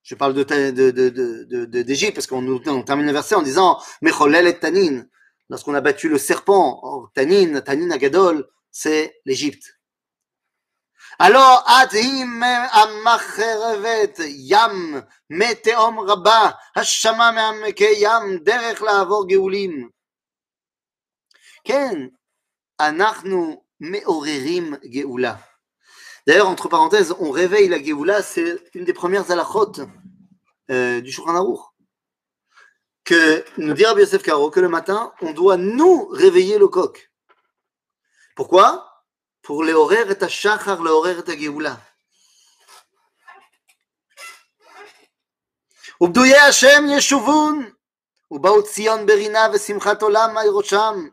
Je 0.04 0.14
parle 0.14 0.32
de, 0.32 0.44
de, 0.44 0.90
de, 0.90 1.08
de, 1.10 1.64
de, 1.64 1.82
d'Égypte 1.82 2.14
parce 2.14 2.28
qu'on 2.28 2.46
on 2.46 2.82
termine 2.82 3.06
le 3.06 3.12
verset 3.12 3.34
en 3.34 3.42
disant 3.42 3.82
Mecholel 4.00 4.46
et 4.46 4.58
Tanin. 4.58 5.04
Lorsqu'on 5.50 5.74
a 5.74 5.80
battu 5.80 6.08
le 6.08 6.18
serpent, 6.18 6.78
oh, 6.84 7.08
Tanin, 7.14 7.60
Tanin 7.62 7.90
Agadol, 7.90 8.48
c'est 8.70 9.20
l'Égypte. 9.24 9.78
Alors, 11.18 11.64
Atim 11.66 12.42
amacherevet 12.42 14.14
yam 14.28 15.04
meteom 15.30 15.98
rabba 15.98 16.56
hashama 16.76 17.32
me'ameke 17.32 17.98
yam 17.98 18.38
derech 18.38 18.80
la'avor 18.80 19.26
geulim. 19.26 19.90
Ken, 21.64 22.12
anachnu 22.77 23.57
me'orerim 23.79 24.79
geula. 24.83 25.39
D'ailleurs, 26.25 26.47
entre 26.47 26.69
parenthèses, 26.69 27.13
on 27.19 27.31
réveille 27.31 27.67
la 27.67 27.83
geoula, 27.83 28.23
c'est 28.23 28.57
une 28.73 28.85
des 28.85 28.93
premières 28.93 29.29
halachot 29.29 29.73
euh, 30.71 31.01
du 31.01 31.11
Shulchan 31.11 31.35
Aruch. 31.35 31.59
Que 33.03 33.43
nous 33.57 33.73
dit 33.73 33.85
Rabbi 33.85 34.01
Yosef 34.01 34.23
Karo 34.23 34.49
que 34.49 34.61
le 34.61 34.69
matin, 34.69 35.11
on 35.21 35.33
doit 35.33 35.57
nous 35.57 36.07
réveiller 36.07 36.57
le 36.57 36.69
coq. 36.69 37.11
Pourquoi 38.35 38.89
pour 39.41 39.65
les 39.65 39.73
horaires 39.73 40.09
et 40.09 40.29
shachar, 40.29 40.81
les 40.81 40.89
horaires 40.89 41.23
et 41.27 41.37
geoula. 41.37 41.77
ובדויי 46.01 46.39
השם 46.39 46.83
ישובון, 46.97 47.69
ובאו 48.31 48.63
ציון 48.63 49.05
ברינה 49.05 49.47
ושמחת 49.53 50.01
עולם 50.01 50.37
על 50.37 50.47
ראשם, 50.49 51.07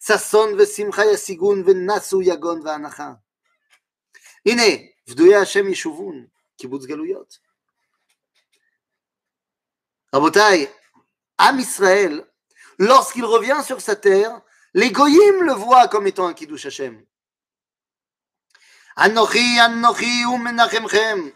ששון 0.00 0.48
ושמחה 0.58 1.04
ישיגון 1.04 1.62
ונסו 1.66 2.22
יגון 2.22 2.60
ואנחה. 2.64 3.12
הנה, 4.46 4.62
פדויי 5.06 5.36
השם 5.36 5.68
ישובון. 5.68 6.26
kibbutz 6.58 6.86
galuyot. 6.86 7.40
Rabotai, 10.12 10.68
Am 11.38 11.58
Israël, 11.58 12.24
lorsqu'il 12.78 13.24
revient 13.24 13.62
sur 13.64 13.80
sa 13.80 13.96
terre, 13.96 14.40
les 14.72 14.90
goyim 14.92 15.42
le 15.42 15.52
voient 15.52 15.88
comme 15.88 16.06
étant 16.06 16.28
un 16.28 16.34
kiddush 16.34 16.66
Hashem. 16.66 17.04
Anochi, 18.96 19.58
Anochi, 19.58 20.24
umenachemchem, 20.26 21.32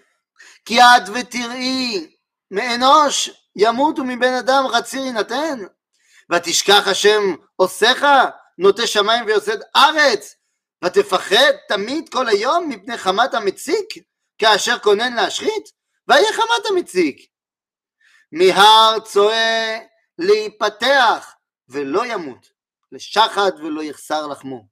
ki 0.64 0.80
ad 0.80 1.08
vetiri, 1.10 2.16
me'enosh, 2.50 3.30
ימות 3.60 3.98
ומבן 3.98 4.34
אדם 4.34 4.64
רציר 4.66 5.04
יינתן? 5.04 5.58
ותשכח 6.32 6.88
השם 6.88 7.22
עושיך, 7.56 8.06
נוטה 8.58 8.86
שמיים 8.86 9.26
ויוסד 9.26 9.58
ארץ, 9.76 10.34
ותפחד 10.84 11.52
תמיד 11.68 12.08
כל 12.08 12.28
היום 12.28 12.68
מפני 12.68 12.98
חמת 12.98 13.34
המציק, 13.34 13.88
כאשר 14.38 14.78
כונן 14.78 15.12
להשחית? 15.12 15.72
ויהיה 16.08 16.32
חמת 16.32 16.66
המציק. 16.70 17.26
מהר 18.32 19.00
צועה 19.00 19.78
להיפתח 20.18 21.34
ולא 21.68 22.06
ימות, 22.06 22.46
לשחד 22.92 23.50
ולא 23.58 23.82
יחסר 23.82 24.26
לחמו. 24.26 24.66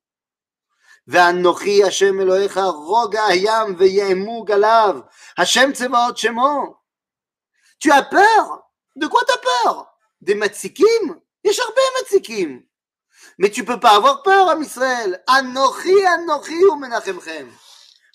ואנוכי 1.09 1.85
השם 1.85 2.21
אלוהיך 2.21 2.59
רוגע 2.75 3.25
הים 3.25 3.76
ויעמוג 3.78 4.50
עליו, 4.52 5.00
השם 5.38 5.73
צבאות 5.73 6.18
שמו. 6.18 6.87
Tu 7.78 7.90
as 7.92 8.02
peur 8.02 8.62
De 8.97 9.06
quoi 9.06 9.21
t'as 9.26 9.38
peur 9.38 9.87
Des 10.23 10.35
matsikim 10.35 11.21
הרבה 11.45 11.83
matsikim. 12.00 12.62
Mais 13.41 13.50
tu 13.50 13.65
peux 13.65 13.79
pas 13.79 13.95
avoir 13.95 14.21
peur, 14.21 14.50
Am. 14.50 14.63
Anochi, 15.25 16.05
Anochi 16.05 16.63
ou 16.65 16.75
Menachemchem. 16.75 17.51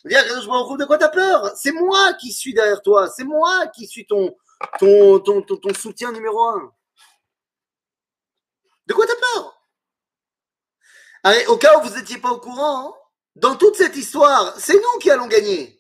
De 0.05 0.85
quoi 0.85 0.99
t'as 0.99 1.09
peur? 1.09 1.51
C'est 1.57 1.73
moi 1.73 2.15
qui 2.15 2.33
suis 2.33 2.55
derrière 2.55 2.81
toi. 2.81 3.09
C'est 3.09 3.25
moi 3.25 3.67
qui 3.75 3.89
suis 3.89 4.07
ton, 4.07 4.37
ton, 4.79 5.19
ton, 5.19 5.43
ton, 5.43 5.75
soutien 5.75 6.13
numéro 6.13 6.41
un. 6.45 6.73
De 8.87 8.95
quoi 8.95 9.05
t'as 9.05 9.17
peur? 9.17 9.61
Allez, 11.25 11.45
Au 11.47 11.57
cas 11.57 11.77
où 11.77 11.83
vous 11.83 11.97
n'étiez 11.97 12.19
pas 12.19 12.31
au 12.31 12.39
courant, 12.39 12.97
dans 13.35 13.57
toute 13.57 13.75
cette 13.75 13.97
histoire, 13.97 14.55
c'est 14.61 14.75
nous 14.75 14.99
qui 15.01 15.11
allons 15.11 15.27
gagner. 15.27 15.77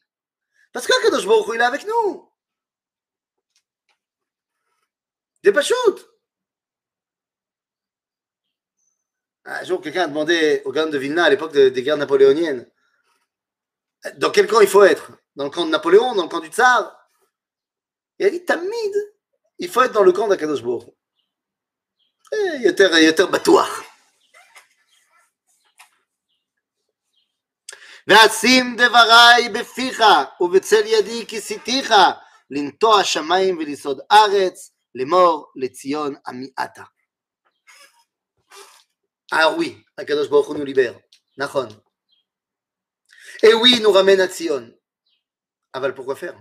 Parce 0.72 0.88
que 0.88 1.02
Kadosh 1.04 1.24
Baruch 1.24 1.54
il 1.54 1.60
est 1.60 1.64
avec 1.64 1.86
nous. 1.86 2.28
C'est 5.44 5.52
pas 5.52 5.62
shoot. 5.62 6.16
Un 9.45 9.63
jour, 9.63 9.81
quelqu'un 9.81 10.03
a 10.03 10.07
demandé 10.07 10.61
au 10.65 10.71
gars 10.71 10.85
de 10.85 10.97
Vilna 10.97 11.25
à 11.25 11.29
l'époque 11.29 11.53
des 11.53 11.83
guerres 11.83 11.97
napoléoniennes 11.97 12.67
dans 14.17 14.31
quel 14.31 14.47
camp 14.47 14.61
il 14.61 14.67
faut 14.67 14.83
être 14.83 15.11
Dans 15.35 15.45
le 15.45 15.49
camp 15.49 15.65
de 15.65 15.71
Napoléon 15.71 16.15
Dans 16.15 16.23
le 16.23 16.29
camp 16.29 16.39
du 16.39 16.49
Tsar 16.49 16.95
Il 18.19 18.25
a 18.25 18.29
dit 18.29 18.43
Tamid, 18.45 18.93
il 19.59 19.69
faut 19.69 19.81
être 19.83 19.93
dans 19.93 20.03
le 20.03 20.11
camp 20.11 20.27
d'Akadosbourg. 20.27 20.93
Il 22.33 22.61
y 22.63 22.67
a 22.67 23.23
un 23.23 23.27
battoir. 23.27 23.85
ואשים 28.07 28.75
דבריי 28.75 29.49
בפיך 29.49 30.03
ובצל 30.41 30.85
ידי 30.85 31.25
כיסיתיך 31.27 31.93
לנטוע 32.49 33.03
שמיים 33.03 33.57
ולסעוד 33.57 34.01
ארץ 34.11 34.71
לאמור 34.95 35.51
לציון 35.55 36.15
עמיעתה. 36.27 36.83
Ah 39.30 39.52
oui, 39.52 39.84
Akadosh 39.96 40.28
Baruch 40.30 40.56
nous 40.56 40.64
libère. 40.64 40.98
Nachon. 41.36 41.68
Et 43.42 43.54
oui, 43.54 43.80
nous 43.80 43.92
ramène 43.92 44.20
à 44.20 44.28
Tzion. 44.28 44.72
Aval, 45.72 45.94
pourquoi 45.94 46.16
faire? 46.16 46.40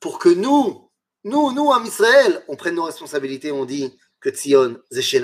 Pour 0.00 0.18
que 0.18 0.30
nous, 0.30 0.90
nous, 1.24 1.52
nous, 1.52 1.66
en 1.66 1.84
Israël, 1.84 2.44
on 2.48 2.56
prenne 2.56 2.74
nos 2.74 2.84
responsabilités, 2.84 3.52
on 3.52 3.64
dit 3.64 3.96
que 4.20 4.30
Tzion, 4.30 4.82
c'est 4.90 5.20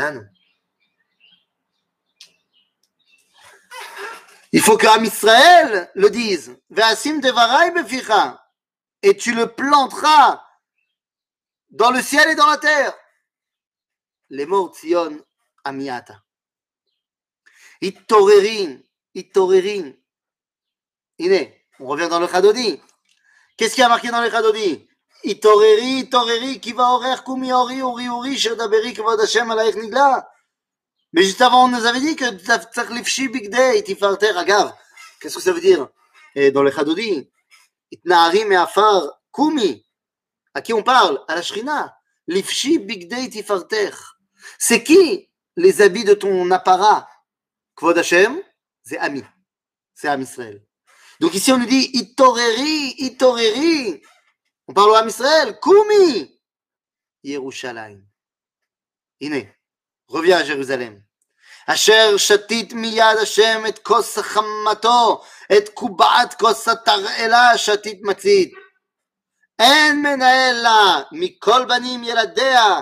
Il 4.52 4.60
faut 4.60 4.78
qu'Am 4.78 5.04
Israël 5.04 5.90
le 5.94 6.10
dise. 6.10 6.56
Et 9.02 9.16
tu 9.16 9.34
le 9.34 9.46
planteras 9.54 10.44
dans 11.70 11.90
le 11.90 12.00
ciel 12.00 12.30
et 12.30 12.34
dans 12.34 12.46
la 12.46 12.58
terre. 12.58 12.96
Les 14.30 14.46
mots 14.46 14.72
Tzion 14.74 15.22
Amiata. 15.64 16.22
Ittorerin, 17.80 18.80
Ittorerin. 19.14 19.92
Iné, 21.18 21.66
on 21.80 21.86
revient 21.86 22.08
dans 22.08 22.20
le 22.20 22.26
Chadodi. 22.26 22.80
Qu'est-ce 23.56 23.74
qui 23.74 23.82
a 23.82 23.88
marqué 23.88 24.08
dans 24.10 24.20
le 24.20 24.30
Chadodi 24.30 24.88
Itoreri, 25.24 26.00
Itoreri, 26.00 26.60
qui 26.60 26.72
va 26.72 26.92
horaire 26.92 27.24
Kumi 27.24 27.52
Ori, 27.52 27.78
Uri, 27.78 28.06
Uri, 28.06 28.38
Sherdaberi, 28.38 28.94
Kvod 28.94 29.20
Hashem, 29.20 29.50
Alaïch 29.50 29.74
Nigla. 29.74 30.30
Mais 31.12 31.24
juste 31.24 31.40
avant, 31.40 31.64
on 31.64 31.68
nous 31.68 31.84
avait 31.84 32.00
dit 32.00 32.14
que 32.14 32.38
Tzach 32.38 32.88
Big 33.32 33.50
Day, 33.50 33.82
Tifarter, 33.82 34.36
Agav. 34.36 34.72
Qu'est-ce 35.20 35.36
que 35.36 35.42
ça 35.42 35.52
veut 35.52 35.60
dire? 35.60 35.88
Et 36.34 36.52
dans 36.52 36.62
le 36.62 36.70
Chadodi, 36.70 37.28
Itnahari 37.90 38.44
Meafar, 38.44 39.20
Kumi. 39.32 39.84
À 40.54 40.62
qui 40.62 40.72
on 40.72 40.82
parle? 40.82 41.20
À 41.26 41.34
la 41.34 41.42
Shrina. 41.42 41.96
Lifshi 42.28 42.78
Big 42.78 43.08
Day 43.08 43.28
Tifarter. 43.28 43.90
C'est 44.58 44.84
qui 44.84 45.27
les 45.57 45.81
habits 45.81 46.03
de 46.03 46.13
ton 46.13 46.49
apparat 46.51 47.09
Kvod 47.75 47.97
Hashem, 47.97 48.41
c'est 48.83 48.97
Ami. 48.97 49.23
C'est 49.95 50.07
Am 50.07 50.21
Israël. 50.21 50.61
Donc 51.19 51.33
ici 51.33 51.51
on 51.51 51.57
nous 51.57 51.65
dit 51.65 51.89
Itoreri, 51.93 52.95
Itoreri. 52.99 54.01
On 54.67 54.73
parle 54.73 54.91
au 54.91 54.95
Am 54.95 55.07
Israël. 55.07 55.59
Kumi. 55.59 56.39
Yerushalayim. 57.23 58.03
Iné. 59.19 59.53
Reviens 60.07 60.37
à 60.37 60.43
Jérusalem. 60.43 61.03
אשר 61.67 62.17
שתית 62.17 62.73
מיד 62.73 63.17
השם 63.21 63.63
את 63.69 63.79
כוס 63.79 64.17
חמתו, 64.17 65.23
את 65.57 65.69
קובעת 65.69 66.33
כוס 66.33 66.67
התרעלה 66.67 67.57
שתית 67.57 67.99
מצית. 68.01 68.53
אין 69.59 70.01
מנהל 70.01 70.55
לה 70.55 71.03
מכל 71.11 71.65
בנים 71.65 72.03
ילדיה, 72.03 72.81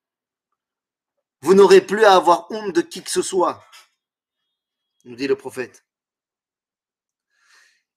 Vous 1.41 1.55
n'aurez 1.55 1.81
plus 1.81 2.05
à 2.05 2.15
avoir 2.15 2.49
honte 2.51 2.73
de 2.73 2.81
qui 2.81 3.01
que 3.01 3.09
ce 3.09 3.23
soit, 3.23 3.63
nous 5.05 5.15
dit 5.15 5.27
le 5.27 5.35
prophète. 5.35 5.83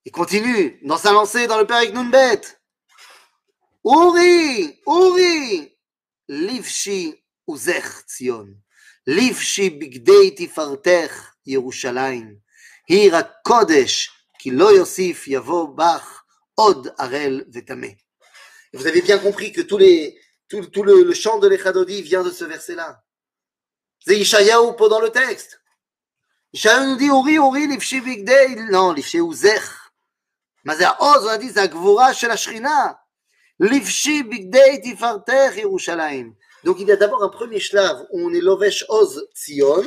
Il 0.07 0.13
continue 0.13 0.81
dans 0.83 0.97
sa 0.97 1.13
lancée 1.13 1.47
dans 1.47 1.59
le 1.59 1.67
Père 1.67 1.93
Nunbet. 1.93 2.41
Uri, 3.85 4.81
Uri, 4.87 5.77
Livshi 6.29 7.15
uzech 7.47 8.07
Tzion. 8.07 8.49
Livshi 9.07 9.71
bigdei 9.71 10.35
tifartech 10.35 11.11
Yerushalayim. 11.45 12.41
Hir 12.89 13.13
kodesh 13.45 14.09
ki 14.41 14.51
lo 14.51 14.71
yosif 14.73 15.29
yavo 15.29 15.67
bach 15.67 16.25
od 16.57 16.95
arel 16.99 17.45
vetameh. 17.49 17.97
Vous 18.73 18.87
avez 18.87 19.03
bien 19.03 19.19
compris 19.19 19.53
que 19.53 19.61
tout 19.61 19.79
le, 19.79 21.03
le 21.03 21.15
chant 21.15 21.39
de 21.39 21.49
l'Echadodi 21.49 22.03
vient 22.03 22.23
de 22.23 22.31
ce 22.31 22.45
verset-là. 22.45 23.04
C'est 24.07 24.19
Ishayahu 24.19 24.77
pendant 24.77 25.01
le 25.01 25.11
texte. 25.11 25.61
Ishayahu 26.53 26.89
nous 26.89 26.97
dit 26.97 27.11
Ori, 27.11 27.39
Ori, 27.39 27.67
Lifshi. 27.67 28.03
Non, 28.71 28.93
Lifshi. 28.93 29.19
Mais 30.65 30.75
c'est 30.77 30.87
Oz, 30.87 31.25
on 31.25 31.29
a 31.29 31.39
dit, 31.39 31.51
c'est 31.51 31.69
Gvura 31.69 32.13
shel 32.13 32.31
Ashrina. 32.31 33.01
Lifshi 33.59 34.25
Tifartech 34.83 35.57
Yerushalayim. 35.57 36.35
Donc 36.65 36.81
il 36.81 36.89
y 36.89 36.93
a 36.93 36.97
d'abord 36.97 37.23
un 37.23 37.29
premier 37.29 37.61
shlav 37.61 38.07
où 38.11 38.27
on 38.27 38.33
est 38.33 38.41
Lovesh 38.41 38.85
Oz 38.89 39.29
Tzion, 39.35 39.85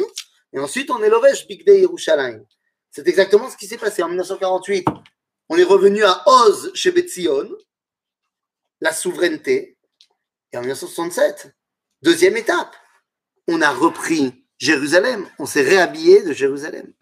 et 0.54 0.60
ensuite 0.60 0.90
on 0.92 1.02
est 1.02 1.10
Lovesh 1.10 1.48
Bigdei 1.48 1.82
Yerushalayim. 1.82 2.46
C'est 2.92 3.08
exactement 3.08 3.50
ce 3.50 3.58
qui 3.58 3.68
s'est 3.68 3.78
passé 3.78 4.04
en 4.04 4.08
1948. 4.08 4.88
On 5.50 5.58
est 5.58 5.64
revenu 5.64 6.04
à 6.04 6.24
Oz 6.28 6.72
chez 6.74 6.92
Betzion, 6.92 7.50
la 8.80 8.94
souveraineté, 8.94 9.78
et 10.52 10.58
en 10.58 10.62
1967, 10.62 11.50
deuxième 12.02 12.38
étape, 12.38 12.76
on 13.49 13.61
a 13.63 13.71
repris 13.71 14.33
Jérusalem, 14.59 15.29
on 15.39 15.47
s'est 15.47 15.63
réhabillé 15.63 16.23
de 16.23 16.33
Jérusalem. 16.33 16.93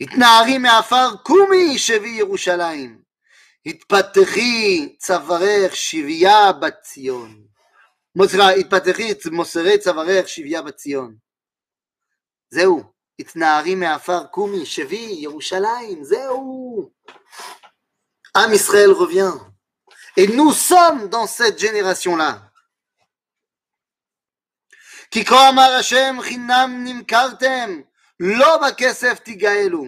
התנערי 0.00 0.58
מעפר 0.58 1.16
קומי 1.16 1.78
שבי 1.78 2.08
ירושלים, 2.08 3.02
התפתחי 3.66 4.96
צווארך 4.98 5.76
שבייה 5.76 6.52
בציון. 6.52 7.42
סליחה, 8.26 8.50
התפתחי 8.50 9.12
מוסרי 9.32 9.78
צווארך 9.78 10.28
שבייה 10.28 10.62
בציון. 10.62 11.16
זהו, 12.50 12.82
התנערי 13.18 13.74
מעפר 13.74 14.26
קומי 14.26 14.66
שבי 14.66 15.16
ירושלים, 15.18 16.04
זהו. 16.04 16.90
עם 18.36 18.52
ישראל 18.52 18.90
revient. 18.90 19.36
Et 20.16 20.26
nous 20.28 20.52
sommes 20.52 21.08
dans 21.08 21.26
cette 21.26 21.58
génération-là. 21.58 22.43
כי 25.14 25.24
כה 25.24 25.48
אמר 25.48 25.70
השם 25.78 26.16
חינם 26.22 26.80
נמכרתם, 26.84 27.80
לא 28.20 28.56
בכסף 28.68 29.18
תיגאלו. 29.18 29.84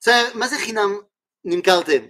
C'est- 0.00 0.34
מה 0.34 0.48
זה 0.48 0.58
חינם 0.58 0.98
נמכרתם? 1.44 2.06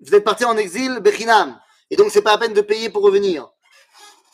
Vous 0.00 0.14
êtes 0.14 0.24
parti 0.24 0.44
en 0.44 0.56
exil 0.56 1.00
bechinam, 1.00 1.60
et 1.90 1.96
donc 1.96 2.12
c'est 2.12 2.22
pas 2.22 2.32
la 2.32 2.38
peine 2.38 2.54
de 2.54 2.60
payer 2.60 2.88
pour 2.90 3.02
revenir. 3.02 3.48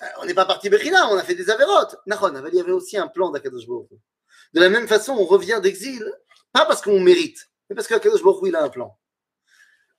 Euh, 0.02 0.06
On 0.20 0.24
n'est 0.26 0.34
pas 0.34 0.44
parti 0.44 0.68
bechinam, 0.68 1.08
on 1.10 1.16
a 1.16 1.24
fait 1.24 1.34
des 1.34 1.48
avérotes. 1.48 1.96
Nachon, 2.06 2.32
mais 2.32 2.50
il 2.52 2.56
y 2.56 2.60
avait 2.60 2.72
aussi 2.72 2.96
un 2.98 3.08
plan 3.08 3.30
d'Akadosh 3.30 3.66
Baruch 3.66 3.90
Hu. 3.90 3.96
De 4.54 4.60
la 4.60 4.68
même 4.68 4.86
façon, 4.86 5.12
on 5.12 5.24
revient 5.24 5.60
d'exil, 5.62 6.04
pas 6.52 6.66
parce 6.66 6.82
qu'on 6.82 7.00
mérite, 7.00 7.40
mais 7.68 7.74
parce 7.76 7.88
qu'Akadosh 7.88 8.22
Baruch 8.22 8.42
Hu, 8.42 8.48
il 8.48 8.56
a 8.56 8.62
un 8.62 8.68
plan. 8.68 8.90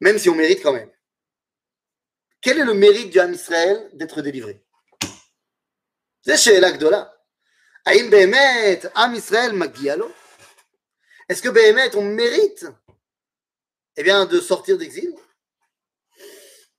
Même 0.02 0.20
si 0.20 0.30
on 0.30 0.36
mérite 0.36 0.62
quand 0.62 0.74
même. 0.74 0.92
Quel 2.42 2.60
est 2.60 2.66
le 2.66 2.76
mérite 2.76 3.10
du 3.10 3.20
Ham 3.20 3.34
Israël 3.34 3.90
d'être 3.94 4.22
délivré 4.22 4.64
זה 6.24 6.38
שאלה 6.38 6.72
גדולה. 6.72 7.04
האם 7.86 8.10
באמת 8.10 8.86
עם 8.96 9.16
ישראל 9.16 9.52
מגיע 9.52 9.96
לו? 9.96 10.08
Est-ce 11.32 11.42
que 11.42 11.50
באמת 11.50 11.96
on 11.96 12.04
mérite 12.04 12.66
eh 13.98 14.04
bien, 14.04 14.26
de 14.26 14.40
sortir 14.42 14.78
d'exil 14.78 15.14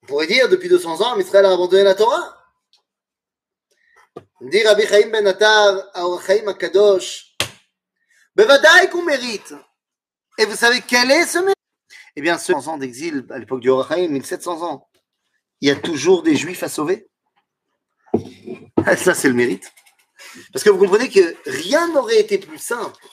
On 0.03 0.07
pourrait 0.07 0.27
dire, 0.27 0.49
depuis 0.49 0.69
200 0.69 1.01
ans, 1.01 1.19
Israël 1.19 1.47
a 1.47 1.53
abandonné 1.53 1.83
la 1.83 1.95
Torah. 1.95 2.37
dit 4.43 4.63
Rabbi 4.63 4.87
Chaim 4.87 5.09
ben 5.11 5.27
Attar, 5.27 5.91
Aor 5.95 6.23
Chaim 6.23 6.47
Akadosh, 6.49 7.37
בוודאי 8.37 8.91
qu'on 8.91 9.03
mérite. 9.03 9.55
Et 10.39 10.45
vous 10.45 10.57
savez 10.57 10.83
quel 10.83 11.11
est 11.11 11.27
ce 11.27 11.39
mérite 11.39 11.57
Eh 12.17 12.21
bien, 12.21 12.37
100 12.37 12.69
ans 12.69 12.77
d'exil, 12.77 13.27
à 13.31 13.39
l'époque 13.39 13.61
du 13.61 13.71
Aor 13.71 13.89
Chaim, 13.89 14.09
1700 14.09 14.63
ans, 14.63 14.91
il 15.63 15.69
y 15.69 15.71
a 15.71 15.77
toujours 15.77 16.23
des 16.23 16.37
Juifs 16.37 16.63
à 16.63 16.69
sauver. 16.69 17.09
Ah, 18.86 18.98
ça, 18.98 19.14
c'est 19.14 19.28
le 19.28 19.34
mérite. 19.34 19.72
Parce 20.54 20.64
que 20.64 20.70
vous 20.70 20.80
comprenez 20.80 21.10
que 21.10 21.36
rien 21.50 21.88
n'aurait 21.94 22.20
été 22.20 22.38
plus 22.38 22.58
simple 22.58 23.04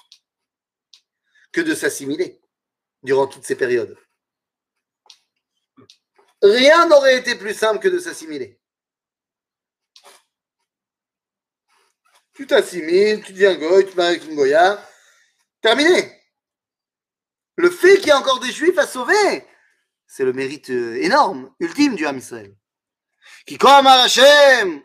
que 1.53 1.61
de 1.61 1.75
s'assimiler 1.75 2.41
durant 3.03 3.27
toutes 3.27 3.45
ces 3.45 3.57
périodes. 3.57 3.97
Rien 6.43 6.87
n'aurait 6.87 7.19
été 7.19 7.35
plus 7.35 7.55
simple 7.55 7.81
que 7.81 7.89
de 7.89 7.99
s'assimiler. 7.99 8.61
Tu 12.35 12.47
t'assimiles, 12.47 13.25
tu 13.25 13.33
deviens 13.33 13.57
goy, 13.57 13.85
tu 13.85 13.97
maries 13.97 14.11
avec 14.11 14.25
une 14.25 14.37
goya. 14.37 14.81
Terminé. 15.61 16.23
Le 17.57 17.71
fait 17.71 17.99
qu'il 17.99 18.07
y 18.07 18.11
a 18.13 18.19
encore 18.19 18.39
des 18.39 18.53
juifs 18.53 18.79
à 18.79 18.87
sauver, 18.87 19.45
c'est 20.07 20.25
le 20.25 20.33
mérite 20.33 20.71
euh, 20.71 21.03
énorme, 21.03 21.53
ultime 21.59 21.97
du 21.97 22.07
Ham 22.07 22.17
Israël. 22.17 22.55
Qui, 23.45 23.59
comme 23.59 23.89
Hashem, 23.89 24.81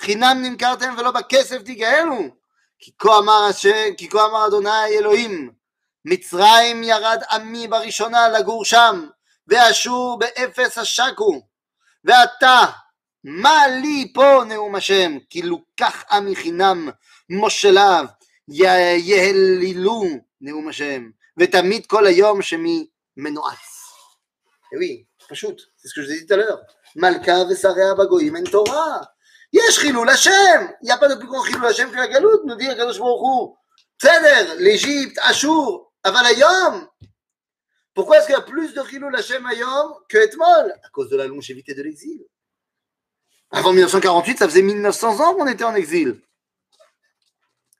חינם 0.00 0.38
נמכרתם 0.42 0.94
ולא 0.98 1.10
בכסף 1.10 1.62
תיגאלו. 1.62 2.18
כי 2.78 2.90
כה 2.98 3.18
אמר 3.18 3.44
השם, 3.50 3.94
כי 3.96 4.08
כה 4.08 4.24
אמר 4.24 4.46
אדוני 4.46 4.86
אלוהים, 4.98 5.52
מצרים 6.04 6.82
ירד 6.82 7.22
עמי 7.30 7.68
בראשונה 7.68 8.28
לגור 8.28 8.64
שם, 8.64 9.08
ואשור 9.48 10.18
באפס 10.18 10.78
השקו. 10.78 11.42
ועתה, 12.04 12.60
מה 13.24 13.66
לי 13.68 14.12
פה 14.14 14.42
נאום 14.48 14.74
השם? 14.74 15.18
כי 15.30 15.42
לוקח 15.42 16.04
עמי 16.10 16.36
חינם 16.36 16.88
מושליו, 17.30 18.06
יהללו 18.48 20.02
נאום 20.40 20.68
השם, 20.68 21.10
ותמיד 21.38 21.86
כל 21.86 22.06
היום 22.06 22.42
שמי 22.42 22.86
מנועץ. 23.16 23.78
פשוט, 25.28 25.62
c'est 25.76 25.88
ce 25.88 25.94
que. 25.94 26.00
Malka 26.96 27.44
ושריה 27.50 27.94
בגויים 27.94 28.36
אין 28.36 28.44
תורה. 28.44 28.98
יש 29.53 29.79
חילול 29.79 30.09
השם. 30.09 30.67
Il 30.81 30.85
n'y 30.85 30.91
a 30.91 30.97
pas 30.97 31.07
de 31.07 31.15
plus 31.15 31.27
grand 31.27 31.43
חילול 31.43 31.65
השם 31.65 31.91
que 31.91 31.95
la 31.95 32.07
גלות, 32.07 32.41
nous 32.45 32.55
dit 32.55 32.71
הקדוש 32.71 32.97
ברוך 32.97 33.21
הוא. 33.21 33.57
בסדר, 33.99 34.57
l'Égypte, 34.59 35.31
אשור, 35.31 35.91
אבל 36.05 36.25
היום, 36.25 36.85
pourquoi 37.93 38.17
est-ce 38.17 38.25
qu'il 38.25 38.35
y 38.35 38.37
a 38.37 38.41
plus 38.41 38.73
de 38.73 38.83
חילול 38.83 39.15
השם 39.15 39.45
היום 39.45 39.93
que 40.09 40.17
אתמול 40.23 40.71
À 40.83 40.89
cause 40.89 41.09
de 41.09 41.17
la 41.17 41.27
longévité 41.27 41.73
de 41.73 41.83
l'exil. 41.83 42.19
Avant 43.51 43.71
1948, 43.71 44.39
ça 44.39 44.47
faisait 44.47 44.63
1900 44.63 45.19
ans 45.19 45.35
qu'on 45.35 45.47
était 45.47 45.63
en 45.63 45.75
exil. 45.75 46.19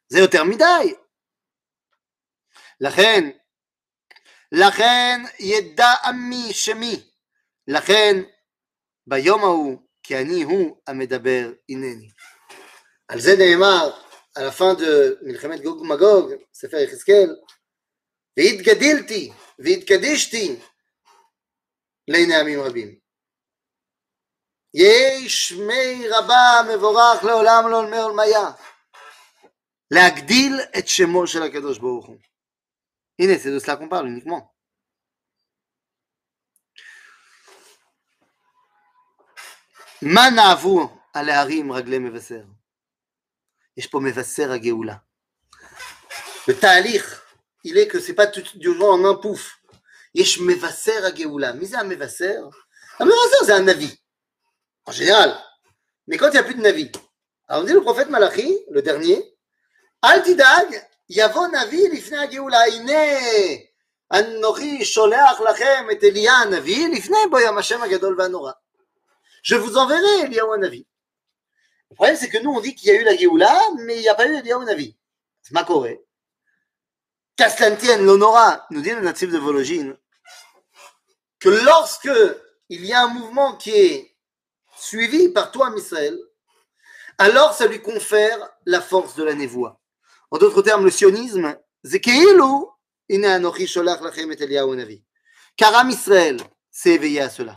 זה 0.09 0.19
יותר 0.19 0.43
מדי. 0.43 0.95
לכן, 2.81 3.29
לכן 4.51 5.21
ידע 5.39 5.91
עמי 6.05 6.53
שמי. 6.53 7.09
לכן 7.67 8.21
ביום 9.07 9.43
ההוא, 9.43 9.81
כי 10.07 10.17
אני 10.17 10.43
הוא 10.43 10.77
המדבר 10.88 11.51
הנני. 11.69 12.09
על 13.07 13.19
זה 13.19 13.31
נאמר, 13.39 13.91
על 14.36 14.47
הפן 14.47 14.73
מלחמת 15.21 15.62
גוג 15.62 15.81
ומגוג, 15.81 16.31
ספר 16.53 16.77
יחזקאל, 16.77 17.36
והתגדלתי 18.38 19.31
והתקדישתי 19.59 20.55
לעיני 22.07 22.36
עמים 22.36 22.59
רבים. 22.62 22.99
יהי 24.73 25.29
שמי 25.29 26.07
רבה 26.09 26.75
מבורך 26.75 27.23
לעולם 27.23 27.69
לעולמי 27.69 27.97
עולמיה. 27.97 28.51
להגדיל 29.91 30.59
את 30.77 30.88
שמו 30.88 31.27
של 31.27 31.43
הקדוש 31.43 31.77
ברוך 31.77 32.05
הוא. 32.05 32.17
הנה, 33.19 33.33
c'est 33.38 33.51
de 33.51 33.59
cela 33.59 33.77
qu'on 33.77 33.89
parle 33.89 34.07
uniquement. 34.07 34.53
מה 40.01 40.29
נאבו 40.29 40.89
על 41.13 41.29
ההרים 41.29 41.71
רגלי 41.71 41.99
מבשר? 41.99 42.43
יש 43.77 43.88
פה 43.88 43.99
מבשר 43.99 44.51
הגאולה. 44.51 44.95
בתהליך, 46.47 47.21
il 47.67 47.77
est 47.77 47.88
que 47.88 47.99
c'est 47.99 48.13
pas 48.13 48.27
tout 48.27 48.57
du 48.57 48.73
jour 48.73 48.91
en 48.91 49.05
un 49.05 49.15
pouf. 49.15 49.57
יש 50.15 50.39
מבשר 50.39 51.05
הגאולה. 51.05 51.51
מי 51.53 51.65
זה 51.65 51.79
המבשר? 51.79 52.47
המבשר 52.99 53.43
זה 53.45 53.55
הנביא, 53.55 53.95
en 54.89 54.91
général. 54.91 55.31
Mais 56.07 56.17
quand 56.17 56.27
il 56.27 56.33
n'y 56.33 56.38
a 56.39 56.43
plus 56.43 56.55
de 56.55 56.62
navi, 56.62 56.91
alors 57.47 57.63
on 57.63 57.65
dit 57.65 57.73
le 57.73 57.81
prophète 57.81 58.09
Malachi, 58.09 58.57
le 58.69 58.81
dernier, 58.81 59.21
אל 60.03 60.19
תדאג, 60.19 60.77
יבוא 61.09 61.47
נביא 61.47 61.89
לפני 61.89 62.17
הגאולה. 62.17 62.63
הנה, 62.65 63.01
אנוכי 64.13 64.86
שולח 64.86 65.41
לכם 65.41 65.88
את 65.91 66.03
אליה 66.03 66.33
הנביא 66.33 66.88
לפני 66.88 67.17
בוא 67.31 67.39
יום 67.39 67.57
השם 67.57 67.81
הגדול 67.83 68.15
והנורא. 68.21 68.51
Je 69.42 69.57
vous 69.57 69.77
enverrai 69.77 70.27
Eliyahu 70.27 70.55
Hanavi. 70.55 70.87
Le 71.90 71.94
problème, 71.94 72.16
c'est 72.16 72.29
que 72.29 72.38
nous, 72.38 72.51
on 72.51 72.61
dit 72.61 72.74
qu'il 72.74 72.88
y 72.88 72.90
a 72.90 73.01
eu 73.01 73.05
la 73.05 73.16
Géoula, 73.16 73.57
mais 73.79 73.96
il 73.96 74.01
n'y 74.01 74.09
a 74.09 74.14
pas 74.14 74.27
eu 74.27 74.35
Eliyahu 74.35 74.62
Hanavi. 74.62 74.96
C'est 75.42 75.55
ma 75.55 75.64
Corée. 75.64 76.05
Qu'à 77.37 77.48
l'honora, 77.98 78.66
nous 78.70 78.81
dit 78.81 78.90
le 78.90 79.01
natif 79.01 79.31
de 79.31 79.38
Vologine, 79.38 79.96
que 81.38 81.48
lorsque 81.48 82.11
il 82.68 82.85
y 82.85 82.92
a 82.92 83.05
un 83.05 83.09
mouvement 83.09 83.57
qui 83.57 83.70
est 83.70 84.16
suivi 84.77 85.29
par 85.29 85.53
toi, 85.53 85.72
Israël, 85.77 86.18
alors 87.16 87.55
ça 87.55 87.66
lui 87.66 87.81
confère 87.81 88.38
la 88.66 88.81
force 88.81 89.14
de 89.14 89.24
la 89.24 89.35
névoie. 89.35 89.81
En 90.31 90.38
d'autres 90.38 90.62
termes, 90.62 90.85
le 90.85 90.90
sionisme, 90.90 91.57
Zekeilu, 91.85 92.66
Anochi 93.11 93.66
Sholach 93.66 94.01
Lachem 94.01 94.33
et. 94.33 95.03
Karam 95.57 95.90
Israël 95.90 96.38
s'est 96.70 96.90
éveillé 96.90 97.20
à 97.20 97.31
cela. 97.31 97.57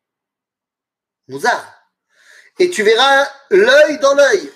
Et 2.59 2.69
tu 2.69 2.83
verras 2.83 3.27
l'œil 3.49 3.99
dans 3.99 4.13
l'œil. 4.13 4.51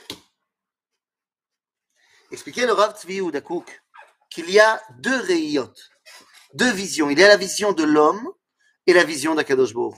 Expliquez 2.31 2.65
le 2.65 2.73
Rav 2.73 2.99
Tzvi 2.99 3.19
Udakouk 3.19 3.81
qu'il 4.29 4.49
y 4.49 4.59
a 4.59 4.81
deux 4.97 5.21
réiot, 5.21 5.71
deux 6.53 6.71
visions. 6.71 7.09
Il 7.09 7.17
y 7.17 7.23
a 7.23 7.27
la 7.27 7.37
vision 7.37 7.71
de 7.71 7.83
l'homme 7.83 8.29
et 8.85 8.93
la 8.93 9.03
vision 9.03 9.35
d'Akadosh 9.35 9.73
Baruch. 9.73 9.95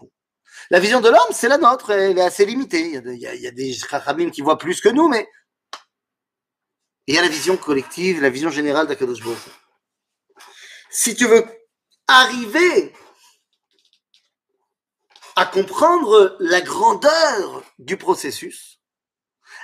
La 0.69 0.79
vision 0.79 1.01
de 1.01 1.09
l'homme, 1.09 1.31
c'est 1.31 1.47
la 1.47 1.57
nôtre, 1.57 1.91
elle 1.91 2.17
est 2.17 2.21
assez 2.21 2.45
limitée. 2.45 3.01
Il 3.03 3.17
y 3.17 3.47
a, 3.47 3.51
des 3.51 3.73
chachamim 3.73 4.29
qui 4.29 4.41
voient 4.41 4.57
plus 4.57 4.81
que 4.81 4.89
nous, 4.89 5.07
mais 5.07 5.27
il 7.07 7.15
y 7.15 7.17
a 7.17 7.21
la 7.21 7.29
vision 7.29 7.57
collective, 7.57 8.21
la 8.21 8.29
vision 8.29 8.49
générale 8.49 8.87
d'Akadosh 8.87 9.23
Baruch. 9.23 9.37
Si 10.89 11.15
tu 11.15 11.25
veux 11.25 11.45
arriver 12.07 12.93
à 15.37 15.45
comprendre 15.45 16.35
la 16.39 16.61
grandeur 16.61 17.63
du 17.77 17.95
processus, 17.95 18.81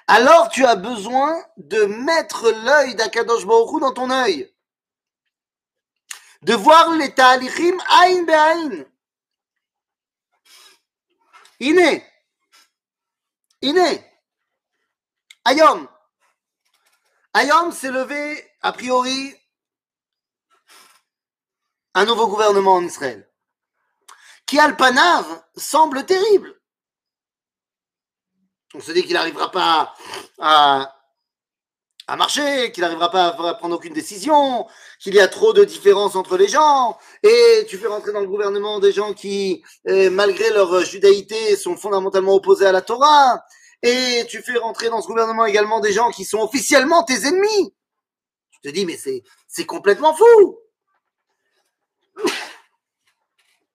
alors 0.06 0.50
tu 0.50 0.64
as 0.66 0.76
besoin 0.76 1.44
de 1.58 1.86
mettre 1.86 2.52
l'œil 2.52 2.94
d'Akadosh 2.94 3.48
Baruch 3.48 3.82
dans 3.82 3.92
ton 3.92 4.12
œil. 4.12 4.54
De 6.44 6.54
voir 6.54 6.92
les 6.92 7.12
talichim 7.16 7.76
aïn 7.90 8.24
be'aïn. 8.24 8.86
Iné. 11.60 12.06
Iné. 13.64 14.06
Ayom. 15.44 15.90
Ayom 17.34 17.72
s'est 17.72 17.92
levé, 17.92 18.48
a 18.62 18.74
priori, 18.74 19.36
un 21.96 22.06
nouveau 22.06 22.28
gouvernement 22.28 22.76
en 22.76 22.84
Israël, 22.84 23.28
qui 24.54 25.62
semble 25.62 26.06
terrible. 26.06 26.54
On 28.76 28.80
se 28.80 28.92
dit 28.92 29.04
qu'il 29.04 29.14
n'arrivera 29.14 29.52
pas 29.52 29.94
à, 30.40 30.96
à 32.08 32.16
marcher, 32.16 32.72
qu'il 32.72 32.82
n'arrivera 32.82 33.10
pas 33.12 33.28
à 33.28 33.54
prendre 33.56 33.76
aucune 33.76 33.94
décision, 33.94 34.68
qu'il 35.00 35.14
y 35.14 35.20
a 35.20 35.28
trop 35.28 35.54
de 35.54 35.64
différences 35.64 36.16
entre 36.16 36.38
les 36.38 36.48
gens, 36.48 36.98
et 37.22 37.66
tu 37.68 37.78
fais 37.78 37.88
rentrer 37.88 38.12
dans 38.14 38.22
le 38.22 38.28
gouvernement 38.28 38.80
des 38.80 38.92
gens 38.92 39.14
qui, 39.14 39.64
euh, 39.88 40.10
malgré 40.10 40.50
leur 40.52 40.84
judaïté, 40.84 41.56
sont 41.56 41.78
fondamentalement 41.78 42.34
opposés 42.34 42.66
à 42.66 42.72
la 42.72 42.82
Torah, 42.82 43.44
et 43.82 44.26
tu 44.30 44.42
fais 44.42 44.58
rentrer 44.58 44.90
dans 44.90 45.02
ce 45.02 45.08
gouvernement 45.08 45.46
également 45.46 45.80
des 45.80 45.94
gens 45.94 46.10
qui 46.10 46.26
sont 46.26 46.40
officiellement 46.40 47.04
tes 47.04 47.28
ennemis. 47.28 47.74
Je 48.52 48.70
te 48.70 48.74
dis, 48.74 48.86
mais 48.86 48.98
c'est 48.98 49.66
complètement 49.66 50.16
fou. 50.16 50.60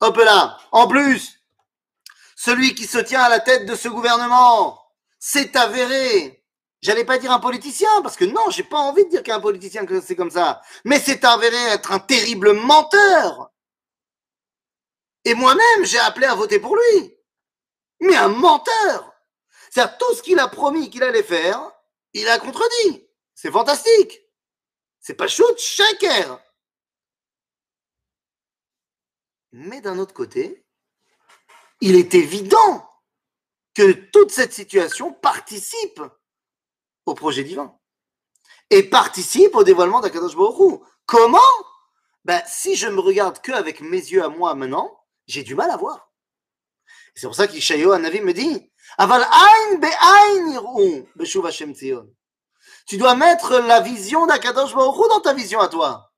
Hop 0.01 0.17
là. 0.17 0.59
En 0.73 0.87
plus, 0.87 1.41
celui 2.37 2.75
qui 2.75 2.87
se 2.87 2.99
tient 2.99 3.23
à 3.23 3.29
la 3.29 3.41
tête 3.41 3.67
de 3.67 3.75
ce 3.75 3.89
gouvernement, 3.89 4.81
c'est 5.19 5.57
avéré. 5.57 6.45
J'allais 6.81 7.05
pas 7.05 7.19
dire 7.19 7.33
un 7.33 7.41
politicien, 7.41 8.03
parce 8.03 8.17
que 8.17 8.25
non, 8.25 8.51
j'ai 8.51 8.63
pas 8.63 8.79
envie 8.79 9.05
de 9.05 9.11
dire 9.11 9.25
qu'un 9.25 9.41
politicien 9.41 9.85
que 9.85 10.01
c'est 10.01 10.15
comme 10.15 10.31
ça. 10.31 10.63
Mais 10.85 11.01
c'est 11.01 11.25
avéré 11.25 11.57
être 11.73 11.91
un 11.91 11.99
terrible 11.99 12.53
menteur. 12.53 13.51
Et 15.25 15.35
moi-même, 15.35 15.85
j'ai 15.85 15.99
appelé 15.99 16.27
à 16.27 16.37
voter 16.37 16.61
pour 16.61 16.77
lui. 16.77 17.17
Mais 18.01 18.15
un 18.15 18.29
menteur. 18.29 19.13
C'est-à-dire, 19.71 19.99
tout 19.99 20.15
ce 20.15 20.23
qu'il 20.23 20.39
a 20.39 20.47
promis 20.47 20.89
qu'il 20.89 21.03
allait 21.03 21.25
faire, 21.25 21.61
il 22.13 22.29
a 22.29 22.39
contredit. 22.39 23.05
C'est 23.35 23.51
fantastique. 23.51 24.21
C'est 25.01 25.15
pas 25.15 25.27
shoot, 25.27 25.59
shaker. 25.59 26.41
Mais 29.53 29.81
d'un 29.81 29.99
autre 29.99 30.15
côté, 30.15 30.65
il 31.81 31.97
est 31.97 32.15
évident 32.15 32.89
que 33.75 33.93
toute 33.93 34.31
cette 34.31 34.53
situation 34.53 35.13
participe 35.13 36.03
au 37.07 37.15
projet 37.15 37.45
divin 37.45 37.79
et 38.71 38.83
participe 38.83 39.55
au 39.55 39.65
dévoilement 39.65 40.01
d'Akadosh 40.01 40.37
Baruch 40.37 40.83
Comment? 41.07 41.39
Ben, 42.25 42.43
Si 42.47 42.77
je 42.77 42.89
me 42.89 43.01
regarde 43.01 43.41
que 43.41 43.53
avec 43.53 43.81
mes 43.81 43.97
yeux 43.97 44.23
à 44.23 44.29
moi 44.29 44.55
maintenant, 44.55 45.01
j'ai 45.27 45.43
du 45.43 45.55
mal 45.55 45.71
à 45.71 45.77
voir. 45.77 46.11
C'est 47.15 47.27
pour 47.27 47.35
ça 47.35 47.49
qu'Ishayo 47.49 47.93
Anavi 47.93 48.21
me 48.21 48.33
dit 48.33 48.71
Aval. 48.99 49.27
Tu 52.87 52.99
dois 52.99 53.15
mettre 53.15 53.59
la 53.59 53.81
vision 53.81 54.27
d'Akadosh 54.27 54.75
Baruch 54.75 55.09
dans 55.09 55.21
ta 55.21 55.33
vision 55.33 55.61
à 55.61 55.69
toi. 55.69 56.13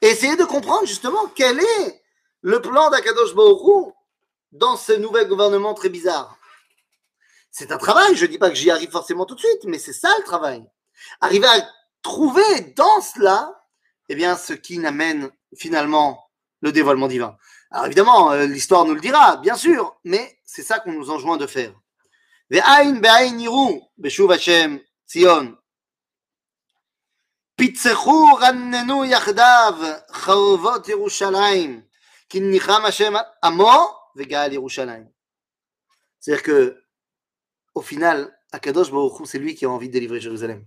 Et 0.00 0.08
essayer 0.08 0.36
de 0.36 0.44
comprendre 0.44 0.86
justement 0.86 1.26
quel 1.34 1.58
est 1.58 1.99
le 2.41 2.61
plan 2.61 2.89
d'Akadosh 2.89 3.33
Baruch 3.33 3.93
dans 4.51 4.77
ce 4.77 4.93
nouvel 4.93 5.27
gouvernement 5.27 5.73
très 5.73 5.89
bizarre. 5.89 6.37
C'est 7.51 7.71
un 7.71 7.77
travail, 7.77 8.15
je 8.15 8.25
ne 8.25 8.31
dis 8.31 8.37
pas 8.37 8.49
que 8.49 8.55
j'y 8.55 8.69
arrive 8.69 8.91
forcément 8.91 9.25
tout 9.25 9.35
de 9.35 9.39
suite, 9.39 9.63
mais 9.65 9.79
c'est 9.79 9.93
ça 9.93 10.13
le 10.17 10.23
travail. 10.23 10.65
Arriver 11.21 11.47
à 11.47 11.67
trouver 12.01 12.73
dans 12.75 13.01
cela, 13.01 13.63
eh 14.09 14.15
bien, 14.15 14.35
ce 14.35 14.53
qui 14.53 14.77
n'amène 14.77 15.31
finalement 15.57 16.29
le 16.61 16.71
dévoilement 16.71 17.07
divin. 17.07 17.37
Alors 17.71 17.85
évidemment, 17.85 18.31
euh, 18.31 18.45
l'histoire 18.45 18.85
nous 18.85 18.93
le 18.93 19.01
dira, 19.01 19.37
bien 19.37 19.55
sûr, 19.55 19.95
mais 20.03 20.37
c'est 20.43 20.63
ça 20.63 20.79
qu'on 20.79 20.93
nous 20.93 21.09
enjoint 21.09 21.37
de 21.37 21.47
faire. 21.47 21.73
ועין 22.51 23.01
בעין 23.01 23.39
יראו 23.39 23.89
בשוב 23.99 24.31
השם 24.31 24.77
ציון. 25.05 25.55
פיצחו 27.55 28.25
רננו 28.41 29.05
יחדיו 29.05 29.73
חרבות 30.11 30.87
ירושלים, 30.89 31.81
כי 32.29 32.39
ניחם 32.39 32.85
השם 32.85 33.13
עמו 33.43 33.97
וגאל 34.15 34.53
ירושלים. 34.53 35.15
C'est-à-dire 36.19 36.43
que, 36.43 36.83
au 37.75 37.81
final, 37.81 38.35
Akadosh 38.51 38.89
Baruch 38.89 39.19
Hu, 39.19 39.25
c'est 39.25 39.37
lui 39.37 39.53
qui 39.53 39.65
a 39.65 39.69
envie 39.69 39.89
de 39.89 39.93
délivrer 39.93 40.19
Jérusalem. 40.19 40.65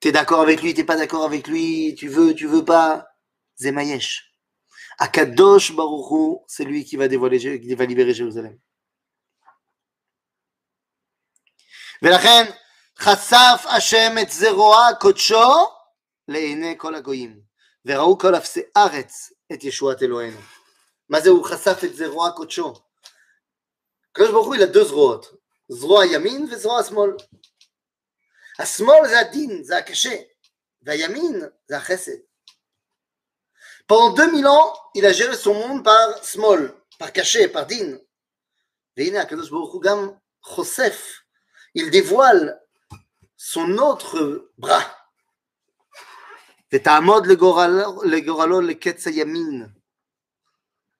T'es 0.00 0.12
d'accord 0.12 0.40
avec 0.40 0.62
lui, 0.62 0.74
t'es 0.74 0.84
pas 0.84 0.96
d'accord 0.96 1.24
avec 1.24 1.48
lui, 1.48 1.94
tu 1.94 2.08
veux, 2.08 2.34
tu 2.34 2.46
veux 2.46 2.64
pas, 2.64 3.06
Zemayesh. 3.58 4.32
Akadosh 4.98 5.74
Baruch 5.74 6.10
Hu, 6.10 6.36
c'est 6.46 6.64
lui 6.64 6.84
qui 6.84 6.96
va 6.96 7.08
dévoiler, 7.08 7.60
qui 7.60 7.74
va 7.74 7.84
libérer 7.86 8.14
Jérusalem. 8.14 8.58
ולכן 12.02 12.44
חשף 12.98 13.64
השם 13.64 14.14
את 14.22 14.30
זרוע 14.30 14.88
קודשו 15.00 15.50
לעיני 16.28 16.74
כל 16.78 16.94
הגויים, 16.94 17.40
וראו 17.84 18.18
כל 18.18 18.34
אפסי 18.36 18.60
ארץ 18.76 19.32
את 19.52 19.64
ישועת 19.64 20.02
אלוהינו. 20.02 20.40
מה 21.08 21.20
זה 21.20 21.30
הוא 21.30 21.44
חשף 21.44 21.84
את 21.84 21.96
זרוע 21.96 22.30
קודשו? 22.30 22.74
הקדוש 24.10 24.30
ברוך 24.30 24.46
הוא 24.46 24.54
il 24.54 24.58
a 24.58 24.74
deux 24.74 24.84
זרועות, 24.84 25.26
זרוע 25.68 26.06
ימין 26.06 26.46
וזרוע 26.50 26.82
שמאל. 26.82 27.10
השמאל 28.58 29.08
זה 29.08 29.20
הדין, 29.20 29.62
זה 29.62 29.76
הקשה, 29.76 30.16
והימין 30.82 31.42
זה 31.68 31.76
החסד. 31.76 32.16
Pendant 33.88 34.14
2000 34.14 34.46
ans, 34.46 34.72
il 34.96 35.06
a 35.06 35.12
géré 35.12 35.36
son 35.36 35.54
monde 35.54 35.84
par 35.84 36.24
small, 36.24 36.74
par 36.98 37.12
caché, 37.12 37.48
par 37.48 37.66
din. 37.66 37.98
והנה 38.96 39.20
הקדוש 39.20 39.50
ברוך 39.50 39.72
הוא 39.72 39.82
גם 39.82 40.10
חושף 40.42 41.20
il 41.76 41.90
dévoile 41.90 42.58
son 43.36 43.76
autre 43.76 44.50
bras. 44.56 44.82
ותעמוד 46.74 47.26
לגורלו 48.04 48.60
לקץ 48.60 49.06
הימין. 49.06 49.66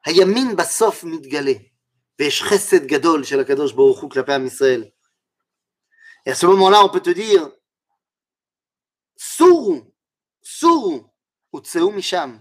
הימין 0.04 0.56
בסוף 0.56 1.04
מתגלה, 1.04 1.52
ויש 2.18 2.42
חסד 2.42 2.86
גדול 2.86 3.24
של 3.24 3.40
הקדוש 3.40 3.72
ברוך 3.72 4.00
הוא 4.00 4.10
כלפי 4.10 4.32
עם 4.32 4.46
ישראל. 4.46 4.84
Et 6.26 6.30
à 6.30 6.34
ce 6.34 6.46
moment-là, 6.46 6.82
on 6.82 6.88
peut 6.88 7.02
te 7.02 7.10
dire, 7.10 7.48
סורו, 9.18 9.92
סורו, 10.44 11.10
וצאו 11.56 11.90
משם, 11.90 12.36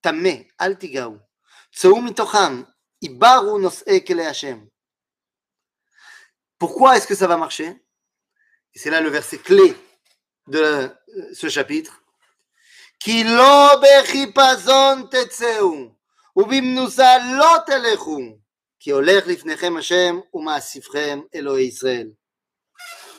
טמא, 0.00 0.34
אל 0.60 0.74
תיגעו, 0.74 1.16
צאו 1.72 2.02
מתוכם, 2.02 2.62
Ibaru 3.02 3.58
nos'e 3.58 4.00
kele 4.04 4.22
Hashem. 4.24 4.68
Pourquoi 6.58 6.96
est-ce 6.96 7.06
que 7.06 7.14
ça 7.14 7.26
va 7.26 7.38
marcher 7.38 7.68
Et 8.74 8.78
c'est 8.78 8.90
là 8.90 9.00
le 9.00 9.08
verset 9.08 9.38
clé 9.38 9.74
de 10.46 10.58
euh, 10.58 10.88
ce 11.32 11.48
chapitre. 11.48 12.02
Ki 12.98 13.24
lo 13.24 13.80
bechipazon 13.80 15.08
tetzeu, 15.08 15.94
ubimnusa 16.36 17.18
lo 17.38 17.64
telechu, 17.66 18.38
ki 18.78 18.92
olech 18.92 19.26
lifnechem 19.26 19.76
Hashem, 19.76 20.22
umaasifchem 20.32 21.24
Elohei 21.32 21.68
Israël. 21.68 22.14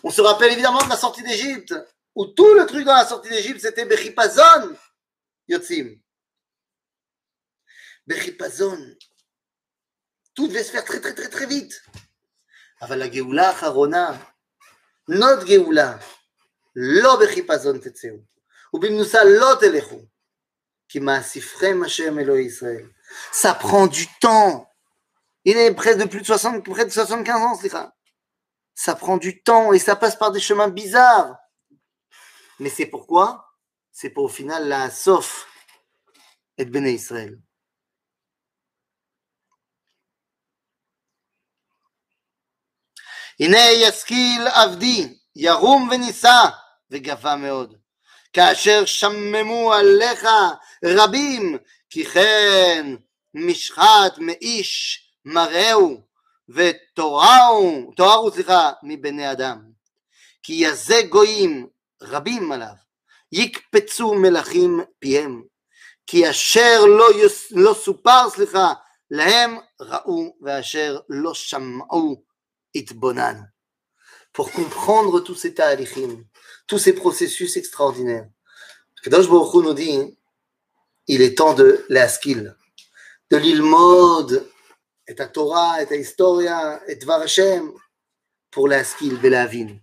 On 0.03 0.09
se 0.09 0.21
rappelle 0.21 0.53
évidemment 0.53 0.83
de 0.83 0.89
la 0.89 0.97
sortie 0.97 1.23
d'Égypte, 1.23 1.73
où 2.15 2.25
tout 2.25 2.53
le 2.53 2.65
truc 2.65 2.85
dans 2.85 2.95
la 2.95 3.05
sortie 3.05 3.29
d'Égypte, 3.29 3.61
c'était 3.61 3.85
Bechipazon 3.85 4.75
Yotzim. 5.47 5.99
Bechipazon. 8.07 8.79
Tout 10.33 10.47
devait 10.47 10.63
se 10.63 10.71
faire 10.71 10.85
très 10.85 10.99
très 11.01 11.13
très 11.13 11.29
très 11.29 11.45
vite. 11.45 11.81
אבל 12.81 13.01
הגאולה 13.01 13.49
האחרונה, 13.49 14.17
not 15.09 15.45
גאולה, 15.45 15.97
לא 16.75 17.19
בחיפזון 17.21 17.77
תצאו, 17.79 18.15
ובמנוסה 18.73 19.23
לא 19.23 19.55
תלכו, 19.59 20.01
כי 20.89 20.99
מאספכם 20.99 21.81
השם 21.85 22.19
אלוהי 22.19 22.45
ישראל. 22.45 22.89
Ça 23.31 23.53
prend 23.53 23.87
du 23.87 24.07
temps. 24.21 24.67
Il 25.43 25.57
est 25.57 25.73
près 25.73 25.95
de 25.95 26.05
plus 26.05 26.21
de 26.21 26.25
60, 26.25 26.63
près 26.65 26.85
de 26.85 26.91
75 26.91 27.41
ans, 27.41 27.55
slicha. 27.55 27.93
Ça 28.75 28.95
prend 28.95 29.17
du 29.17 29.43
temps 29.43 29.73
et 29.73 29.79
ça 29.79 29.95
passe 29.95 30.15
par 30.15 30.31
des 30.31 30.39
chemins 30.39 30.69
bizarres. 30.69 31.35
Mais 32.59 32.69
c'est 32.69 32.85
pourquoi 32.85 33.45
C'est 33.91 34.11
pour 34.11 34.25
au 34.25 34.29
final 34.29 34.67
la 34.67 34.89
sauf 34.89 35.47
et 36.57 36.65
Béné 36.65 36.91
Israël. 36.91 37.37
הנה 43.39 43.71
ישכיל 43.71 44.47
עבדי, 44.47 45.17
ירום 45.35 45.89
ונישא, 45.91 46.49
וגבה 46.91 47.35
מאוד. 47.35 47.75
כאשר 48.35 48.85
שממו 48.85 49.73
עליך 49.73 50.27
רבים, 50.85 51.57
כי 51.89 52.05
כן 52.05 52.95
משחת 53.33 54.17
מאיש 54.17 54.99
מראהו, 55.25 56.01
ותורהו, 56.49 57.91
תוארו 57.95 58.31
סליחה, 58.31 58.71
מבני 58.83 59.31
אדם. 59.31 59.61
כי 60.43 60.53
יזה 60.53 61.01
גויים 61.09 61.67
רבים 62.01 62.51
עליו, 62.51 62.73
יקפצו 63.31 64.13
מלכים 64.13 64.79
פיהם. 64.99 65.43
כי 66.07 66.29
אשר 66.29 66.85
לא, 66.85 67.11
יוס, 67.15 67.51
לא 67.51 67.73
סופר, 67.73 68.29
סליחה, 68.29 68.73
להם 69.11 69.57
ראו, 69.81 70.35
ואשר 70.41 70.99
לא 71.09 71.33
שמעו 71.33 72.23
itbonan. 72.77 73.37
Pour 74.33 74.51
comprendre 74.51 75.19
tous 75.19 75.35
ces 75.35 75.53
talichim, 75.53 76.23
tous 76.66 76.78
ces 76.78 76.92
processus 76.92 77.56
extraordinaires. 77.56 78.28
Kadosh 79.02 79.28
Baruch 79.28 79.54
Hu 79.54 79.62
nous 79.62 79.74
dit, 79.74 80.18
il 81.06 81.22
est 81.22 81.36
temps 81.36 81.54
de 81.54 81.84
l'askil, 81.88 82.56
de 83.30 83.36
l'ilmod, 83.36 84.48
et 85.06 85.20
à 85.20 85.26
Torah, 85.26 85.82
et 85.82 85.92
à 85.92 85.96
Historia, 85.96 86.80
et 86.88 86.96
Dvar 86.96 87.20
Hashem, 87.20 87.72
pour 88.50 88.66
l'askil, 88.66 89.16
Belavin. 89.18 89.78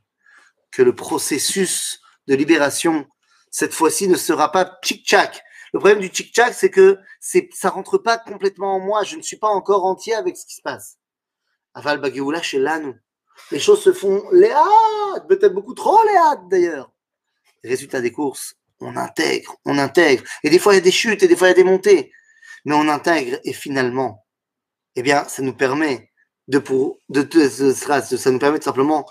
Que 0.72 0.82
le 0.82 0.93
processus 0.96 2.02
de 2.28 2.36
libération, 2.36 3.06
cette 3.50 3.74
fois-ci, 3.74 4.08
ne 4.08 4.15
sera 4.17 4.52
pas 4.52 4.80
tchik-tchak. 4.84 5.41
Le 5.72 5.80
problème 5.80 6.00
du 6.00 6.10
tchik-tchak, 6.10 6.54
c'est 6.54 6.69
que 6.69 7.00
ça 7.54 7.69
rentre 7.69 7.98
pas 7.98 8.17
complètement 8.17 8.76
en 8.76 8.80
moi. 8.80 9.04
Je 9.04 9.15
ne 9.15 9.22
suis 9.22 9.38
pas 9.38 9.48
encore 9.48 9.86
entier 9.86 10.15
avec 10.15 10.36
ce 10.36 10.46
qui 10.46 10.56
se 10.56 10.62
passe. 10.62 10.98
Aval 11.74 12.00
Bagioula 12.02 12.41
chez 12.41 12.60
l'âne. 12.60 13.00
Les 13.52 13.60
choses 13.60 13.84
se 13.84 13.93
font 13.93 14.24
léades, 14.32 15.28
peut-être 15.28 15.54
beaucoup 15.54 15.74
trop 15.74 16.04
léades 16.06 16.50
d'ailleurs. 16.50 16.91
Résultat 17.63 18.02
des 18.02 18.12
courses, 18.12 18.56
on 18.80 18.96
intègre, 18.98 19.56
on 19.65 19.78
intègre. 19.78 20.24
Et 20.43 20.50
des 20.50 20.60
fois, 20.60 20.74
il 20.74 20.78
y 20.78 20.80
a 20.80 20.84
des 20.84 20.91
chutes 20.91 21.24
et 21.24 21.28
des 21.28 21.36
fois, 21.36 21.48
il 21.48 21.52
y 21.52 21.54
a 21.54 21.56
des 21.56 21.63
montées. 21.63 22.12
Mais 22.65 22.76
on 22.76 22.88
intègre 22.88 23.39
et 23.43 23.54
finalement, 23.54 24.26
eh 24.96 25.02
bien, 25.02 25.26
ça 25.26 25.41
nous 25.41 25.54
permet 25.54 26.12
de, 26.48 26.60
pour, 26.60 27.00
de, 27.10 27.28
ça 27.50 28.32
nous 28.32 28.39
permet 28.39 28.62
simplement 28.62 29.06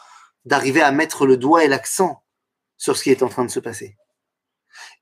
d'arriver 0.45 0.83
à 0.83 0.93
mettre 0.93 1.27
le 1.27 1.37
doigt 1.37 1.65
et 1.65 1.69
l'accent 1.69 2.23
sur 2.77 2.97
ce 2.97 3.03
qui 3.05 3.11
est 3.11 3.23
en 3.23 3.29
train 3.29 3.45
de 3.45 3.51
se 3.51 3.61
passer. 3.61 3.97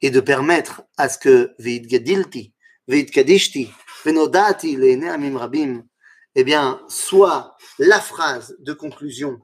Et 0.02 0.10
de 0.10 0.20
permettre 0.20 0.82
à 0.96 1.08
ce 1.08 1.18
que 1.18 1.54
Veid 1.58 1.86
Gadilti, 1.86 2.52
Veid 2.88 3.10
Kadishti, 3.10 3.72
Venodati, 4.04 4.76
Amim 5.06 5.36
Rabim, 5.36 5.84
eh 6.34 6.44
bien, 6.44 6.80
soit 6.88 7.56
la 7.78 8.00
phrase 8.00 8.56
de 8.60 8.72
conclusion 8.72 9.40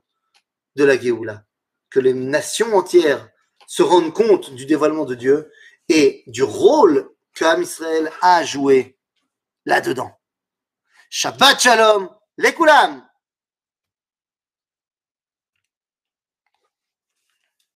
de 0.77 0.85
la 0.85 0.99
Géoula, 0.99 1.45
que 1.91 2.01
les 2.01 2.15
nations 2.15 2.77
entières 2.77 3.29
se 3.67 3.83
rendent 3.83 4.13
compte 4.13 4.55
du 4.55 4.67
dévoilement 4.67 5.05
de 5.05 5.15
Dieu 5.15 5.51
et 5.89 6.23
du 6.27 6.43
rôle 6.43 7.11
que 7.35 7.61
Israël 7.61 8.11
a 8.23 8.45
joué 8.45 8.99
là-dedans. 9.65 10.13
Shabbat 11.11 11.61
Shalom, 11.61 12.11
les 12.39 12.55
Koulam 12.55 13.06